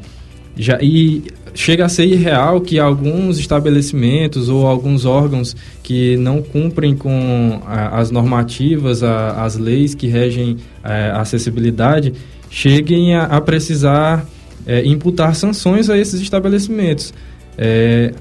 já, 0.56 0.78
e 0.82 1.24
chega 1.54 1.86
a 1.86 1.89
ser 1.89 2.06
irreal 2.06 2.62
que 2.62 2.80
alguns 2.80 3.39
estabelecimentos 3.39 4.50
ou 4.50 4.65
alguns 4.65 5.06
órgãos 5.06 5.56
que 5.82 6.17
não 6.17 6.41
cumprem 6.41 6.96
com 6.96 7.62
a, 7.65 8.00
as 8.00 8.12
normativas, 8.12 9.04
a, 9.04 9.43
as 9.43 9.58
leis 9.58 9.93
que 9.93 10.08
regem 10.08 10.58
é, 10.84 11.12
a 11.12 11.22
acessibilidade, 11.22 12.13
cheguem 12.50 13.15
a, 13.15 13.24
a 13.24 13.41
precisar 13.41 14.26
é, 14.65 14.86
imputar 14.86 15.36
sanções 15.36 15.89
a 15.89 15.98
esses 15.98 16.22
estabelecimentos. 16.22 17.13
É, 17.58 18.13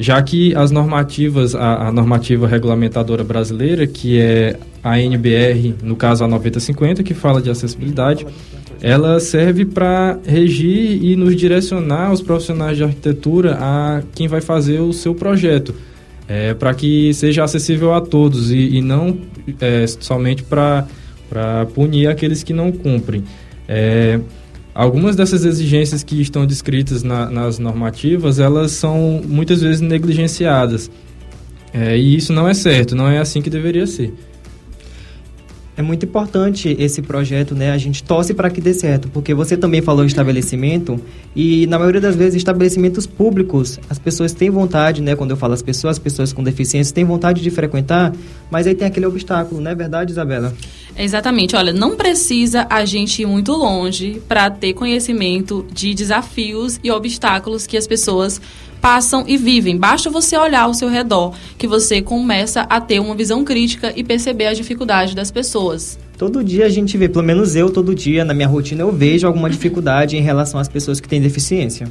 já 0.00 0.20
que 0.22 0.54
as 0.56 0.70
normativas, 0.70 1.54
a, 1.54 1.88
a, 1.88 1.92
normativa 1.92 2.46
regulamentadora 2.46 3.22
brasileira, 3.22 3.86
que 3.86 4.18
é 4.18 4.56
a 4.82 4.98
NBR, 4.98 5.74
no 5.82 5.94
caso 5.94 6.24
a 6.24 6.26
9050, 6.26 7.02
que 7.02 7.12
fala 7.12 7.42
de 7.42 7.50
acessibilidade, 7.50 8.26
ela 8.80 9.20
serve 9.20 9.66
para 9.66 10.18
regir 10.24 11.04
e 11.04 11.14
nos 11.16 11.36
direcionar 11.36 12.10
os 12.10 12.22
profissionais 12.22 12.78
de 12.78 12.82
arquitetura 12.82 13.58
a 13.60 14.02
quem 14.14 14.26
vai 14.26 14.40
fazer 14.40 14.80
o 14.80 14.90
seu 14.90 15.14
projeto, 15.14 15.74
é, 16.26 16.54
para 16.54 16.72
que 16.72 17.12
seja 17.12 17.44
acessível 17.44 17.92
a 17.92 18.00
todos 18.00 18.50
e, 18.50 18.76
e 18.76 18.80
não 18.80 19.18
é, 19.60 19.86
somente 19.86 20.42
para 20.42 20.86
punir 21.74 22.06
aqueles 22.06 22.42
que 22.42 22.54
não 22.54 22.72
cumprem. 22.72 23.22
É, 23.68 24.18
Algumas 24.74 25.16
dessas 25.16 25.44
exigências 25.44 26.02
que 26.02 26.20
estão 26.20 26.46
descritas 26.46 27.02
na, 27.02 27.28
nas 27.28 27.58
normativas, 27.58 28.38
elas 28.38 28.72
são 28.72 29.20
muitas 29.26 29.60
vezes 29.60 29.80
negligenciadas. 29.80 30.90
É, 31.72 31.96
e 31.96 32.16
isso 32.16 32.32
não 32.32 32.48
é 32.48 32.54
certo, 32.54 32.94
não 32.94 33.08
é 33.08 33.18
assim 33.18 33.42
que 33.42 33.50
deveria 33.50 33.86
ser. 33.86 34.14
É 35.76 35.82
muito 35.82 36.04
importante 36.04 36.76
esse 36.78 37.00
projeto, 37.00 37.54
né? 37.54 37.70
A 37.70 37.78
gente 37.78 38.02
torce 38.02 38.34
para 38.34 38.50
que 38.50 38.60
dê 38.60 38.74
certo, 38.74 39.08
porque 39.08 39.32
você 39.32 39.56
também 39.56 39.80
falou 39.80 40.04
em 40.04 40.06
estabelecimento 40.06 41.00
e 41.34 41.66
na 41.68 41.78
maioria 41.78 42.00
das 42.00 42.14
vezes 42.14 42.34
estabelecimentos 42.34 43.06
públicos, 43.06 43.80
as 43.88 43.98
pessoas 43.98 44.34
têm 44.34 44.50
vontade, 44.50 45.00
né? 45.00 45.16
Quando 45.16 45.30
eu 45.30 45.38
falo 45.38 45.54
as 45.54 45.62
pessoas, 45.62 45.92
as 45.92 45.98
pessoas 45.98 46.34
com 46.34 46.44
deficiência 46.44 46.94
têm 46.94 47.04
vontade 47.04 47.40
de 47.40 47.50
frequentar, 47.50 48.12
mas 48.50 48.66
aí 48.66 48.74
tem 48.74 48.86
aquele 48.86 49.06
obstáculo, 49.06 49.58
não 49.60 49.70
é 49.70 49.74
verdade, 49.74 50.12
Isabela? 50.12 50.52
Exatamente. 51.02 51.56
Olha, 51.56 51.72
não 51.72 51.96
precisa 51.96 52.66
a 52.68 52.84
gente 52.84 53.22
ir 53.22 53.26
muito 53.26 53.52
longe 53.52 54.20
para 54.28 54.50
ter 54.50 54.74
conhecimento 54.74 55.66
de 55.72 55.94
desafios 55.94 56.78
e 56.84 56.90
obstáculos 56.90 57.66
que 57.66 57.76
as 57.76 57.86
pessoas 57.86 58.40
passam 58.80 59.24
e 59.26 59.36
vivem. 59.36 59.76
Basta 59.76 60.10
você 60.10 60.36
olhar 60.36 60.62
ao 60.62 60.74
seu 60.74 60.88
redor 60.88 61.34
que 61.56 61.66
você 61.66 62.02
começa 62.02 62.62
a 62.62 62.80
ter 62.80 63.00
uma 63.00 63.14
visão 63.14 63.44
crítica 63.44 63.92
e 63.96 64.04
perceber 64.04 64.46
a 64.46 64.54
dificuldade 64.54 65.14
das 65.14 65.30
pessoas. 65.30 65.98
Todo 66.18 66.44
dia 66.44 66.66
a 66.66 66.68
gente 66.68 66.98
vê, 66.98 67.08
pelo 67.08 67.24
menos 67.24 67.56
eu, 67.56 67.70
todo 67.70 67.94
dia, 67.94 68.26
na 68.26 68.34
minha 68.34 68.46
rotina, 68.46 68.82
eu 68.82 68.92
vejo 68.92 69.26
alguma 69.26 69.48
dificuldade 69.48 70.18
em 70.18 70.20
relação 70.20 70.60
às 70.60 70.68
pessoas 70.68 71.00
que 71.00 71.08
têm 71.08 71.18
deficiência. 71.18 71.88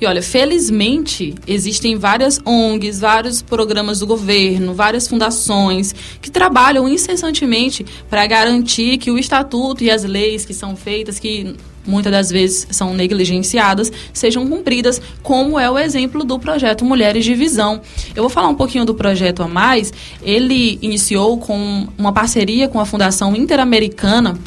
E 0.00 0.06
olha, 0.06 0.22
felizmente 0.22 1.34
existem 1.46 1.96
várias 1.96 2.40
ONGs, 2.44 3.00
vários 3.00 3.42
programas 3.42 3.98
do 3.98 4.06
governo, 4.06 4.72
várias 4.72 5.08
fundações 5.08 5.92
que 6.22 6.30
trabalham 6.30 6.88
incessantemente 6.88 7.84
para 8.08 8.24
garantir 8.26 8.98
que 8.98 9.10
o 9.10 9.18
estatuto 9.18 9.82
e 9.82 9.90
as 9.90 10.04
leis 10.04 10.44
que 10.44 10.54
são 10.54 10.76
feitas, 10.76 11.18
que 11.18 11.56
muitas 11.84 12.12
das 12.12 12.30
vezes 12.30 12.68
são 12.70 12.94
negligenciadas, 12.94 13.90
sejam 14.12 14.46
cumpridas, 14.46 15.00
como 15.22 15.58
é 15.58 15.68
o 15.68 15.78
exemplo 15.78 16.22
do 16.22 16.38
projeto 16.38 16.84
Mulheres 16.84 17.24
de 17.24 17.34
Visão. 17.34 17.80
Eu 18.14 18.22
vou 18.22 18.30
falar 18.30 18.48
um 18.48 18.54
pouquinho 18.54 18.84
do 18.84 18.94
projeto 18.94 19.42
a 19.42 19.48
mais. 19.48 19.92
Ele 20.22 20.78
iniciou 20.80 21.38
com 21.38 21.88
uma 21.98 22.12
parceria 22.12 22.68
com 22.68 22.78
a 22.78 22.84
Fundação 22.84 23.34
Interamericana 23.34 24.38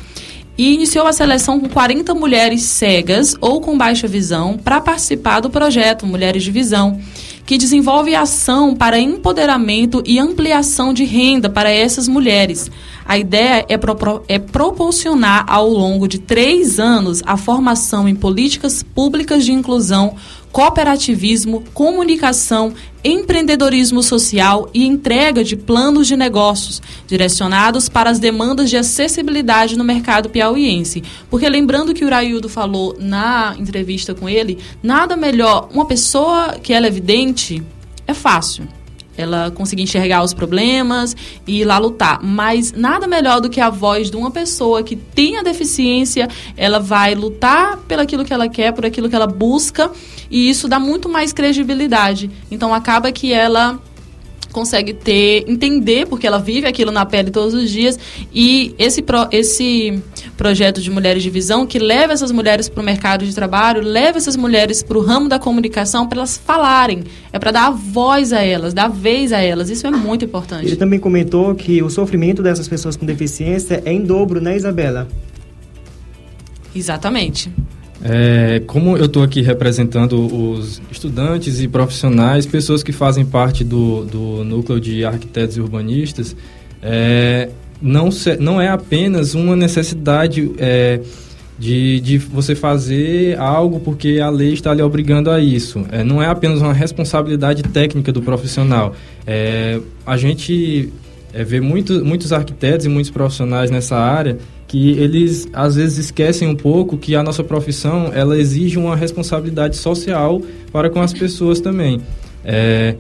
e 0.58 0.74
iniciou 0.74 1.08
a 1.08 1.14
seleção 1.14 1.60
com 1.60 1.70
40 1.70 2.14
mulheres 2.14 2.64
cegas 2.64 3.36
ou 3.40 3.62
com 3.62 3.78
baixa 3.78 4.08
visão 4.08 4.58
para 4.58 4.82
participar 4.82 5.40
do 5.40 5.50
projeto 5.50 6.06
Mulheres 6.06 6.44
de 6.44 6.52
Visão, 6.52 7.00
que 7.46 7.58
desenvolve 7.58 8.16
ação 8.16 8.76
para 8.76 9.00
empoderamento 9.00 10.04
e 10.06 10.20
ampliação 10.20 10.94
de 10.94 11.04
renda 11.04 11.50
para 11.50 11.70
essas 11.70 12.08
mulheres. 12.08 12.70
A 13.06 13.18
ideia 13.18 13.66
é, 13.68 13.78
pro, 13.78 14.24
é 14.28 14.40
proporcionar 14.40 15.46
ao 15.48 15.68
longo 15.68 16.08
de 16.08 16.20
três 16.20 16.80
anos 16.80 17.22
a 17.26 17.36
formação 17.36 18.08
em 18.08 18.16
políticas 18.16 18.84
públicas 18.84 19.44
de 19.44 19.52
inclusão 19.52 20.16
cooperativismo, 20.52 21.64
comunicação, 21.74 22.74
empreendedorismo 23.04 24.04
social 24.04 24.70
e 24.74 24.86
entrega 24.86 25.44
de 25.44 25.56
planos 25.56 26.08
de 26.08 26.16
negócios 26.16 26.82
direcionados 27.08 27.90
para 27.90 28.10
as 28.10 28.20
demandas 28.20 28.70
de 28.70 28.78
acessibilidade 28.78 29.78
no 29.78 29.84
mercado 29.84 30.30
piauiense. 30.30 31.04
Porque 31.30 31.50
lembrando 31.50 31.94
que 31.94 32.06
o 32.06 32.10
Raildo 32.10 32.50
falou 32.50 32.96
na 33.00 33.56
entrevista 33.58 34.14
com 34.14 34.30
ele, 34.30 34.58
nada 34.84 35.16
melhor, 35.16 35.70
uma 35.74 35.86
pessoa 35.86 36.60
que 36.62 36.74
ela 36.74 36.86
é 36.86 36.90
evidente 36.90 37.64
é 38.06 38.14
fácil 38.14 38.68
ela 39.18 39.52
conseguir 39.52 39.84
enxergar 39.84 40.24
os 40.24 40.34
problemas 40.34 41.16
e 41.46 41.62
ir 41.62 41.66
lá 41.66 41.78
lutar. 41.78 42.20
Mas 42.24 42.72
nada 42.72 43.08
melhor 43.08 43.42
do 43.42 43.50
que 43.50 43.60
a 43.60 43.70
voz 43.70 44.10
de 44.10 44.18
uma 44.18 44.32
pessoa 44.32 44.84
que 44.84 44.96
tem 44.96 45.38
a 45.38 45.44
deficiência, 45.44 46.28
ela 46.56 46.80
vai 46.80 47.16
lutar 47.16 47.78
pelo 47.88 48.02
aquilo 48.02 48.26
que 48.26 48.34
ela 48.34 48.48
quer, 48.48 48.72
por 48.74 48.86
aquilo 48.86 49.10
que 49.10 49.16
ela 49.16 49.28
busca, 49.28 49.92
e 50.30 50.50
isso 50.50 50.68
dá 50.68 50.80
muito 50.80 51.10
mais 51.10 51.34
credibilidade. 51.34 52.30
Então 52.50 52.74
acaba 52.74 53.12
que 53.12 53.34
ela 53.34 53.80
consegue 54.52 54.94
ter, 54.94 55.46
entender, 55.48 56.06
porque 56.08 56.28
ela 56.28 56.40
vive 56.40 56.68
aquilo 56.68 56.92
na 56.92 57.06
pele 57.06 57.32
todos 57.32 57.54
os 57.54 57.70
dias, 57.70 57.98
e 58.34 58.76
esse, 58.78 59.02
pro, 59.02 59.28
esse 59.32 60.02
projeto 60.38 60.82
de 60.82 60.90
Mulheres 60.90 61.24
de 61.24 61.30
Visão, 61.30 61.66
que 61.66 61.80
leva 61.80 62.14
essas 62.14 62.32
mulheres 62.32 62.70
para 62.70 62.82
o 62.82 62.86
mercado 62.86 63.26
de 63.26 63.34
trabalho, 63.34 63.82
leva 63.82 64.18
essas 64.18 64.36
mulheres 64.36 64.84
para 64.84 64.98
o 64.98 65.02
ramo 65.02 65.30
da 65.30 65.40
comunicação 65.40 66.08
para 66.08 66.20
elas 66.20 66.38
falarem, 66.38 67.04
é 67.32 67.40
para 67.40 67.52
dar 67.52 67.72
voz 67.72 68.34
a 68.34 68.42
elas, 68.42 68.74
dar 68.74 68.90
vez 68.90 69.32
a 69.32 69.40
elas, 69.40 69.70
isso 69.70 69.88
é 69.88 69.92
muito 69.92 70.26
importante. 70.26 70.66
Ele 70.66 70.76
também 70.76 71.00
comentou 71.00 71.56
que 71.56 71.82
o 71.82 71.90
sofrimento 71.90 72.42
dessas 72.44 72.68
pessoas 72.68 72.96
com 72.96 73.06
deficiência 73.06 73.82
é 73.86 73.92
em 73.92 74.04
dobro, 74.04 74.42
né, 74.42 74.56
Isabela? 74.56 75.08
Exatamente. 76.74 77.52
É, 78.04 78.62
como 78.66 78.98
eu 78.98 79.06
estou 79.06 79.22
aqui 79.22 79.42
representando 79.42 80.16
os 80.26 80.82
estudantes 80.92 81.62
e 81.62 81.68
profissionais, 81.68 82.46
pessoas 82.46 82.82
que 82.82 82.92
fazem 82.92 83.26
parte 83.26 83.64
do, 83.64 84.06
do 84.06 84.44
núcleo 84.44 84.80
de 84.80 85.06
arquitetos 85.06 85.58
e 85.58 85.62
urbanistas, 85.62 86.36
é, 86.82 87.50
não, 87.82 88.10
se, 88.10 88.38
não 88.38 88.60
é 88.60 88.70
apenas 88.70 89.36
uma 89.36 89.56
necessidade 89.56 90.52
é, 90.58 91.00
de, 91.60 92.00
de 92.00 92.18
você 92.18 92.56
fazer 92.56 93.38
algo 93.38 93.80
porque 93.80 94.20
a 94.20 94.32
lei 94.32 94.54
está 94.54 94.74
lhe 94.74 94.82
obrigando 94.82 95.30
a 95.30 95.40
isso. 95.40 95.86
É, 95.92 96.04
não 96.04 96.22
é 96.22 96.26
apenas 96.26 96.60
uma 96.60 96.74
responsabilidade 96.74 97.62
técnica 97.64 98.12
do 98.12 98.22
profissional. 98.22 98.96
É, 99.28 99.80
a 100.06 100.18
gente 100.18 100.92
é, 101.32 101.44
vê 101.44 101.62
muito, 101.62 102.04
muitos 102.04 102.34
arquitetos 102.34 102.88
e 102.88 102.90
muitos 102.90 103.12
profissionais 103.12 103.70
nessa 103.70 103.96
área 103.96 104.40
que 104.72 104.92
eles 104.92 105.50
às 105.52 105.76
vezes 105.76 105.98
esquecem 105.98 106.48
um 106.48 106.56
pouco 106.56 106.98
que 106.98 107.14
a 107.14 107.22
nossa 107.22 107.44
profissão 107.44 108.10
ela 108.14 108.38
exige 108.38 108.80
uma 108.80 108.96
responsabilidade 108.96 109.76
social 109.76 110.42
para 110.72 110.90
com 110.90 111.02
as 111.02 111.12
pessoas 111.12 111.60
também. 111.60 112.00
É, 112.42 112.96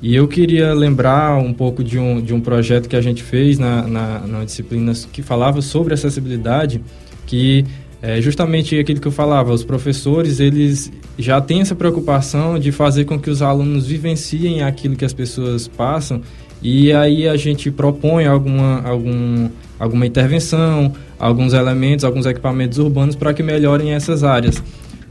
e 0.00 0.14
eu 0.14 0.28
queria 0.28 0.72
lembrar 0.72 1.36
um 1.36 1.52
pouco 1.52 1.82
de 1.82 1.98
um, 1.98 2.20
de 2.22 2.32
um 2.32 2.40
projeto 2.40 2.88
que 2.88 2.94
a 2.94 3.00
gente 3.00 3.24
fez 3.24 3.58
na, 3.58 3.82
na, 3.88 4.20
na 4.20 4.44
disciplina 4.44 4.92
que 5.12 5.20
falava 5.20 5.60
sobre 5.60 5.94
acessibilidade, 5.94 6.80
que 7.26 7.64
é 8.00 8.20
justamente 8.20 8.78
aquilo 8.78 9.00
que 9.00 9.08
eu 9.08 9.12
falava, 9.12 9.52
os 9.52 9.64
professores 9.64 10.38
eles 10.38 10.92
já 11.18 11.40
têm 11.40 11.60
essa 11.60 11.74
preocupação 11.74 12.56
de 12.56 12.70
fazer 12.70 13.04
com 13.04 13.18
que 13.18 13.30
os 13.30 13.42
alunos 13.42 13.88
vivenciem 13.88 14.62
aquilo 14.62 14.94
que 14.94 15.04
as 15.04 15.12
pessoas 15.12 15.66
passam 15.66 16.22
e 16.62 16.92
aí 16.92 17.28
a 17.28 17.36
gente 17.36 17.70
propõe 17.70 18.26
alguma, 18.26 18.80
algum, 18.82 19.48
alguma 19.78 20.06
intervenção, 20.06 20.92
alguns 21.18 21.52
elementos, 21.52 22.04
alguns 22.04 22.26
equipamentos 22.26 22.78
urbanos 22.78 23.14
para 23.14 23.32
que 23.34 23.42
melhorem 23.42 23.92
essas 23.92 24.24
áreas. 24.24 24.62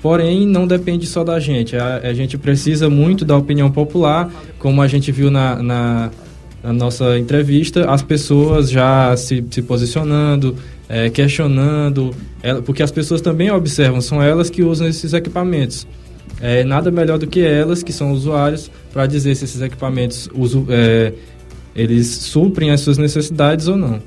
Porém, 0.02 0.46
não 0.46 0.68
depende 0.68 1.08
só 1.08 1.24
da 1.24 1.40
gente. 1.40 1.76
A, 1.76 1.98
a, 1.98 2.14
gente 2.14 2.38
precisa 2.38 2.90
muito 2.90 3.26
da 3.26 3.36
opinião 3.36 3.72
popular, 3.72 4.32
como 4.60 4.82
a 4.82 4.88
gente 4.88 5.12
viu 5.12 5.32
na, 5.32 5.62
na, 5.64 6.12
na 6.64 6.74
nossa 6.74 7.18
entrevista, 7.18 7.90
as 7.90 8.04
pessoas 8.04 8.70
já 8.70 9.18
se, 9.18 9.44
se 9.50 9.62
posicionando, 9.64 10.56
é, 10.88 11.10
questionando, 11.10 12.12
é, 12.44 12.54
porque 12.56 12.84
as 12.84 12.92
pessoas 12.92 13.20
também 13.20 13.50
observam, 13.50 14.00
são 14.00 14.22
elas 14.22 14.50
que 14.50 14.62
usam 14.62 14.88
esses 14.88 15.14
equipamentos. 15.14 15.88
É, 16.40 16.64
nada 16.64 16.92
melhor 16.92 17.18
do 17.18 17.26
que 17.26 17.42
elas, 17.42 17.82
que 17.82 17.94
são 17.94 18.12
usuários, 18.12 18.70
para 18.94 19.08
dizer 19.08 19.34
se 19.36 19.46
esses 19.46 19.62
equipamentos 19.62 20.30
uso, 20.36 20.68
é, 20.70 21.14
eles 21.76 22.08
suprem 22.08 22.72
as 22.72 22.82
suas 22.82 22.98
necessidades 22.98 23.68
ou 23.68 23.76
não. 23.76 24.00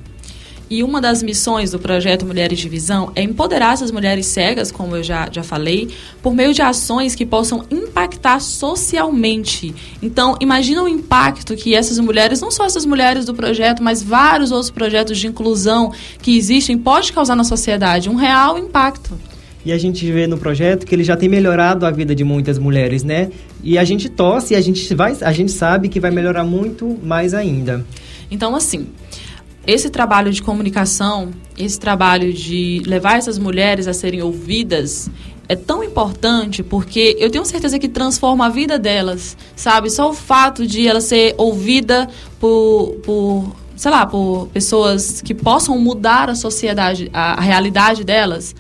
E 0.71 0.83
uma 0.83 1.01
das 1.01 1.23
missões 1.23 1.71
do 1.71 1.79
projeto 1.79 2.27
Mulheres 2.27 2.59
de 2.59 2.69
Visão 2.69 3.11
é 3.15 3.23
empoderar 3.23 3.73
essas 3.73 3.91
mulheres 3.91 4.27
cegas, 4.27 4.71
como 4.71 4.97
eu 4.97 5.03
já, 5.03 5.29
já 5.33 5.43
falei, 5.43 5.89
por 6.23 6.35
meio 6.35 6.53
de 6.53 6.61
ações 6.61 7.15
que 7.15 7.25
possam 7.25 7.65
impactar 7.71 8.39
socialmente. 8.41 9.75
Então, 10.03 10.37
imagina 10.41 10.83
o 10.83 10.89
impacto 10.89 11.57
que 11.57 11.75
essas 11.75 11.99
mulheres, 11.99 12.43
não 12.43 12.51
só 12.51 12.67
essas 12.67 12.85
mulheres 12.85 13.25
do 13.25 13.35
projeto, 13.35 13.83
mas 13.83 14.03
vários 14.03 14.53
outros 14.53 14.71
projetos 14.71 15.17
de 15.17 15.27
inclusão 15.27 15.91
que 16.21 16.37
existem, 16.37 16.77
pode 16.77 17.15
causar 17.15 17.35
na 17.35 17.45
sociedade 17.45 18.11
um 18.11 18.15
real 18.15 18.59
impacto. 18.59 19.19
E 19.65 19.73
a 19.73 19.79
gente 19.79 20.11
vê 20.11 20.27
no 20.27 20.39
projeto 20.39 20.87
que 20.87 20.95
ele 20.95 21.05
já 21.05 21.17
tem 21.17 21.29
melhorado 21.29 21.85
a 21.85 21.91
vida 21.91 22.15
de 22.15 22.25
muitas 22.25 22.59
mulheres, 22.59 23.03
né? 23.03 23.31
E 23.63 23.77
a 23.77 23.85
gente 23.85 24.09
torce 24.09 24.55
e 24.55 24.57
a 24.57 24.61
gente, 24.61 24.95
vai, 24.95 25.17
a 25.21 25.33
gente 25.33 25.51
sabe 25.51 25.89
que 25.89 25.99
vai 25.99 26.11
melhorar 26.11 26.45
muito 26.45 26.97
mais 27.03 27.35
ainda. 27.35 27.85
Então, 28.31 28.55
assim, 28.55 28.87
esse 29.69 29.91
trabalho 29.91 30.33
de 30.33 30.43
comunicação, 30.43 31.31
esse 31.55 31.79
trabalho 31.79 32.33
de 32.33 32.83
levar 32.87 33.19
essas 33.19 33.39
mulheres 33.39 33.87
a 33.87 33.93
serem 33.93 34.23
ouvidas, 34.23 35.11
é 35.47 35.55
tão 35.55 35.85
importante 35.85 36.63
porque 36.63 37.15
eu 37.21 37.29
tenho 37.29 37.45
certeza 37.45 37.79
que 37.79 37.87
transforma 37.87 38.47
a 38.47 38.49
vida 38.49 38.79
delas, 38.79 39.37
sabe? 39.55 39.91
Só 39.91 40.09
o 40.09 40.15
fato 40.15 40.67
de 40.67 40.89
ela 40.89 41.03
ser 41.03 41.35
ouvida 41.37 42.09
por, 42.41 42.95
por 43.05 43.55
sei 43.77 43.91
lá, 43.91 44.07
por 44.07 44.49
pessoas 44.55 45.21
que 45.21 45.35
possam 45.35 45.79
mudar 45.79 46.31
a 46.31 46.35
sociedade, 46.35 47.11
a, 47.13 47.35
a 47.35 47.41
realidade 47.43 48.05
delas 48.05 48.55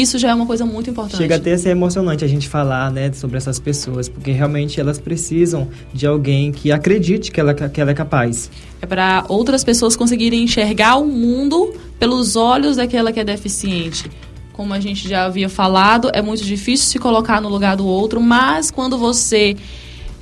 isso 0.00 0.18
já 0.18 0.30
é 0.30 0.34
uma 0.34 0.46
coisa 0.46 0.64
muito 0.64 0.88
importante. 0.88 1.18
Chega 1.18 1.36
até 1.36 1.52
a 1.52 1.58
ser 1.58 1.70
emocionante 1.70 2.24
a 2.24 2.28
gente 2.28 2.48
falar, 2.48 2.90
né, 2.90 3.12
sobre 3.12 3.36
essas 3.36 3.58
pessoas, 3.58 4.08
porque 4.08 4.30
realmente 4.30 4.80
elas 4.80 4.98
precisam 4.98 5.68
de 5.92 6.06
alguém 6.06 6.50
que 6.50 6.72
acredite 6.72 7.30
que 7.30 7.38
ela, 7.38 7.52
que 7.54 7.80
ela 7.80 7.90
é 7.90 7.94
capaz. 7.94 8.50
É 8.80 8.86
para 8.86 9.24
outras 9.28 9.62
pessoas 9.62 9.94
conseguirem 9.94 10.42
enxergar 10.42 10.96
o 10.96 11.04
mundo 11.04 11.74
pelos 11.98 12.36
olhos 12.36 12.76
daquela 12.76 13.12
que 13.12 13.20
é 13.20 13.24
deficiente. 13.24 14.10
Como 14.52 14.72
a 14.72 14.80
gente 14.80 15.08
já 15.08 15.24
havia 15.24 15.48
falado, 15.48 16.10
é 16.12 16.22
muito 16.22 16.44
difícil 16.44 16.86
se 16.86 16.98
colocar 16.98 17.40
no 17.40 17.48
lugar 17.48 17.76
do 17.76 17.86
outro, 17.86 18.20
mas 18.20 18.70
quando 18.70 18.98
você 18.98 19.56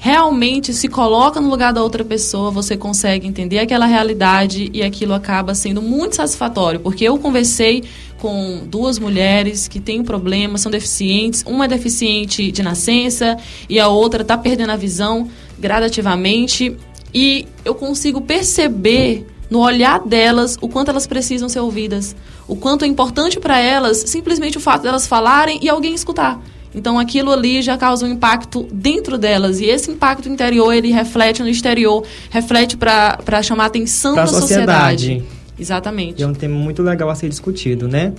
realmente 0.00 0.72
se 0.72 0.88
coloca 0.88 1.42
no 1.42 1.50
lugar 1.50 1.74
da 1.74 1.82
outra 1.82 2.02
pessoa, 2.02 2.50
você 2.50 2.74
consegue 2.74 3.28
entender 3.28 3.58
aquela 3.58 3.84
realidade 3.84 4.70
e 4.72 4.82
aquilo 4.82 5.12
acaba 5.12 5.54
sendo 5.54 5.82
muito 5.82 6.16
satisfatório, 6.16 6.80
porque 6.80 7.04
eu 7.04 7.18
conversei 7.18 7.84
com 8.16 8.62
duas 8.66 8.98
mulheres 8.98 9.68
que 9.68 9.78
têm 9.78 10.00
um 10.00 10.04
problema, 10.04 10.56
são 10.56 10.72
deficientes, 10.72 11.44
uma 11.46 11.66
é 11.66 11.68
deficiente 11.68 12.50
de 12.50 12.62
nascença 12.62 13.36
e 13.68 13.78
a 13.78 13.88
outra 13.88 14.22
está 14.22 14.38
perdendo 14.38 14.70
a 14.70 14.76
visão 14.76 15.28
gradativamente 15.58 16.74
e 17.12 17.46
eu 17.62 17.74
consigo 17.74 18.22
perceber 18.22 19.26
no 19.50 19.58
olhar 19.58 20.00
delas 20.00 20.56
o 20.62 20.68
quanto 20.68 20.90
elas 20.90 21.06
precisam 21.06 21.46
ser 21.46 21.60
ouvidas, 21.60 22.16
o 22.48 22.56
quanto 22.56 22.86
é 22.86 22.88
importante 22.88 23.38
para 23.38 23.60
elas 23.60 23.98
simplesmente 24.06 24.56
o 24.56 24.60
fato 24.62 24.80
delas 24.80 25.06
falarem 25.06 25.58
e 25.60 25.68
alguém 25.68 25.92
escutar. 25.92 26.40
Então 26.74 26.98
aquilo 26.98 27.32
ali 27.32 27.62
já 27.62 27.76
causa 27.76 28.06
um 28.06 28.08
impacto 28.08 28.68
dentro 28.72 29.18
delas 29.18 29.60
e 29.60 29.64
esse 29.64 29.90
impacto 29.90 30.28
interior 30.28 30.72
ele 30.72 30.90
reflete 30.92 31.42
no 31.42 31.48
exterior, 31.48 32.04
reflete 32.30 32.76
para 32.76 33.42
chamar 33.42 33.66
atenção 33.66 34.14
pra 34.14 34.24
da 34.24 34.28
sociedade. 34.28 35.02
sociedade. 35.02 35.40
Exatamente. 35.58 36.20
E 36.20 36.22
é 36.22 36.26
um 36.26 36.32
tema 36.32 36.54
muito 36.54 36.82
legal 36.82 37.10
a 37.10 37.14
ser 37.14 37.28
discutido, 37.28 37.86
né? 37.88 38.14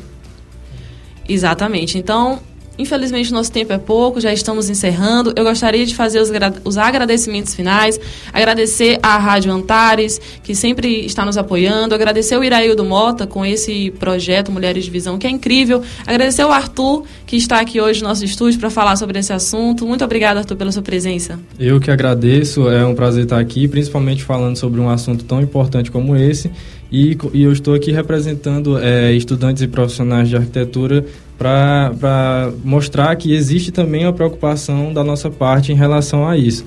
Exatamente. 1.28 1.98
Então, 1.98 2.40
Infelizmente, 2.82 3.32
nosso 3.32 3.52
tempo 3.52 3.72
é 3.72 3.78
pouco, 3.78 4.20
já 4.20 4.34
estamos 4.34 4.68
encerrando. 4.68 5.32
Eu 5.36 5.44
gostaria 5.44 5.86
de 5.86 5.94
fazer 5.94 6.20
os, 6.20 6.32
os, 6.66 6.80
agradecimentos 6.80 7.54
finais, 7.54 8.00
agradecer 8.34 8.98
à 9.04 9.20
Rádio 9.20 9.52
Antares, 9.52 10.20
que 10.44 10.56
sempre 10.56 11.06
está 11.06 11.24
nos 11.24 11.38
apoiando, 11.38 11.94
agradecer 11.94 12.36
o 12.36 12.44
Iraildo 12.44 12.84
Mota 12.84 13.28
com 13.28 13.46
esse 13.46 13.92
projeto 14.00 14.52
Mulheres 14.52 14.84
de 14.84 14.90
Visão, 14.90 15.20
que 15.20 15.28
é 15.28 15.30
incrível, 15.30 15.84
agradecer 16.08 16.44
o 16.44 16.52
Arthur, 16.52 17.04
que 17.28 17.36
está 17.36 17.60
aqui 17.60 17.80
hoje 17.80 18.02
no 18.02 18.08
nosso 18.10 18.26
estúdio 18.26 18.60
para 18.60 18.72
falar 18.72 18.96
sobre 18.96 19.20
esse 19.20 19.32
assunto. 19.32 19.86
Muito 19.86 20.04
obrigada, 20.04 20.40
Arthur, 20.40 20.56
pela 20.56 20.72
sua 20.72 20.82
presença. 20.82 21.40
Eu 21.60 21.80
que 21.80 21.92
agradeço, 21.92 22.68
é 22.68 22.84
um 22.84 22.96
prazer 22.96 23.26
estar 23.26 23.40
aqui, 23.40 23.68
principalmente 23.68 24.24
falando 24.24 24.58
sobre 24.58 24.82
um 24.82 24.90
assunto 24.90 25.24
tão 25.24 25.40
importante 25.40 25.92
como 25.92 26.16
esse. 26.16 26.50
E, 26.92 27.18
e 27.34 27.44
eu 27.44 27.54
estou 27.54 27.74
aqui 27.74 27.92
representando 27.92 28.78
é, 28.78 29.14
estudantes 29.14 29.64
e 29.64 29.68
profissionais 29.68 30.28
de 30.28 30.36
arquitetura 30.36 31.06
para 31.42 32.52
mostrar 32.64 33.16
que 33.16 33.34
existe 33.34 33.72
também 33.72 34.06
a 34.06 34.14
preocupação 34.14 34.94
da 34.94 35.04
nossa 35.04 35.28
parte 35.32 35.72
em 35.72 35.76
relação 35.76 36.28
a 36.28 36.38
isso. 36.38 36.64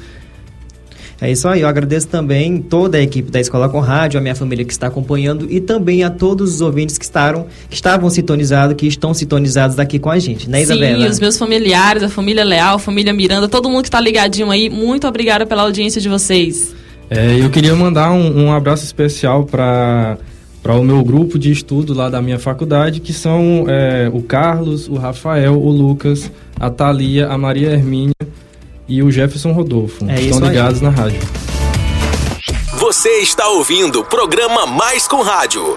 É 1.20 1.30
isso 1.30 1.46
aí, 1.46 1.60
eu 1.60 1.68
agradeço 1.68 2.08
também 2.08 2.60
toda 2.60 2.98
a 2.98 3.00
equipe 3.00 3.30
da 3.30 3.40
Escola 3.40 3.68
com 3.68 3.78
Rádio, 3.78 4.18
a 4.18 4.20
minha 4.20 4.34
família 4.34 4.64
que 4.64 4.72
está 4.72 4.88
acompanhando 4.88 5.46
e 5.48 5.60
também 5.60 6.02
a 6.02 6.10
todos 6.10 6.56
os 6.56 6.60
ouvintes 6.60 6.98
que, 6.98 7.04
estavam, 7.04 7.46
que 7.70 7.76
estavam 7.76 8.10
sintonizados, 8.10 8.74
que 8.74 8.88
estão 8.88 9.14
sintonizados 9.14 9.78
aqui 9.78 10.00
com 10.00 10.10
a 10.10 10.18
gente, 10.18 10.50
né 10.50 10.62
Isabela? 10.62 11.04
Sim, 11.04 11.08
os 11.08 11.20
meus 11.20 11.38
familiares, 11.38 12.02
a 12.02 12.08
família 12.08 12.42
Leal, 12.42 12.74
a 12.74 12.78
família 12.80 13.12
Miranda, 13.12 13.48
todo 13.48 13.68
mundo 13.68 13.82
que 13.82 13.88
está 13.88 14.00
ligadinho 14.00 14.50
aí, 14.50 14.68
muito 14.68 15.06
obrigada 15.06 15.46
pela 15.46 15.62
audiência 15.62 16.00
de 16.00 16.08
vocês. 16.08 16.74
É, 17.08 17.40
eu 17.40 17.48
queria 17.48 17.76
mandar 17.76 18.10
um, 18.10 18.46
um 18.46 18.52
abraço 18.52 18.84
especial 18.84 19.44
para 19.44 20.18
para 20.64 20.74
o 20.76 20.82
meu 20.82 21.04
grupo 21.04 21.38
de 21.38 21.52
estudo 21.52 21.92
lá 21.92 22.08
da 22.08 22.22
minha 22.22 22.38
faculdade, 22.38 22.98
que 22.98 23.12
são 23.12 23.66
é, 23.68 24.10
o 24.10 24.22
Carlos, 24.22 24.88
o 24.88 24.94
Rafael, 24.94 25.60
o 25.60 25.70
Lucas, 25.70 26.30
a 26.58 26.70
Thalia, 26.70 27.28
a 27.28 27.36
Maria 27.36 27.68
Hermínia 27.68 28.14
e 28.88 29.02
o 29.02 29.10
Jefferson 29.10 29.52
Rodolfo. 29.52 30.06
É 30.08 30.18
Estão 30.22 30.48
ligados 30.48 30.78
aí. 30.78 30.84
na 30.84 30.90
rádio. 30.90 31.20
Você 32.78 33.10
está 33.18 33.46
ouvindo 33.48 34.00
o 34.00 34.04
programa 34.04 34.64
Mais 34.64 35.06
com 35.06 35.20
Rádio. 35.20 35.76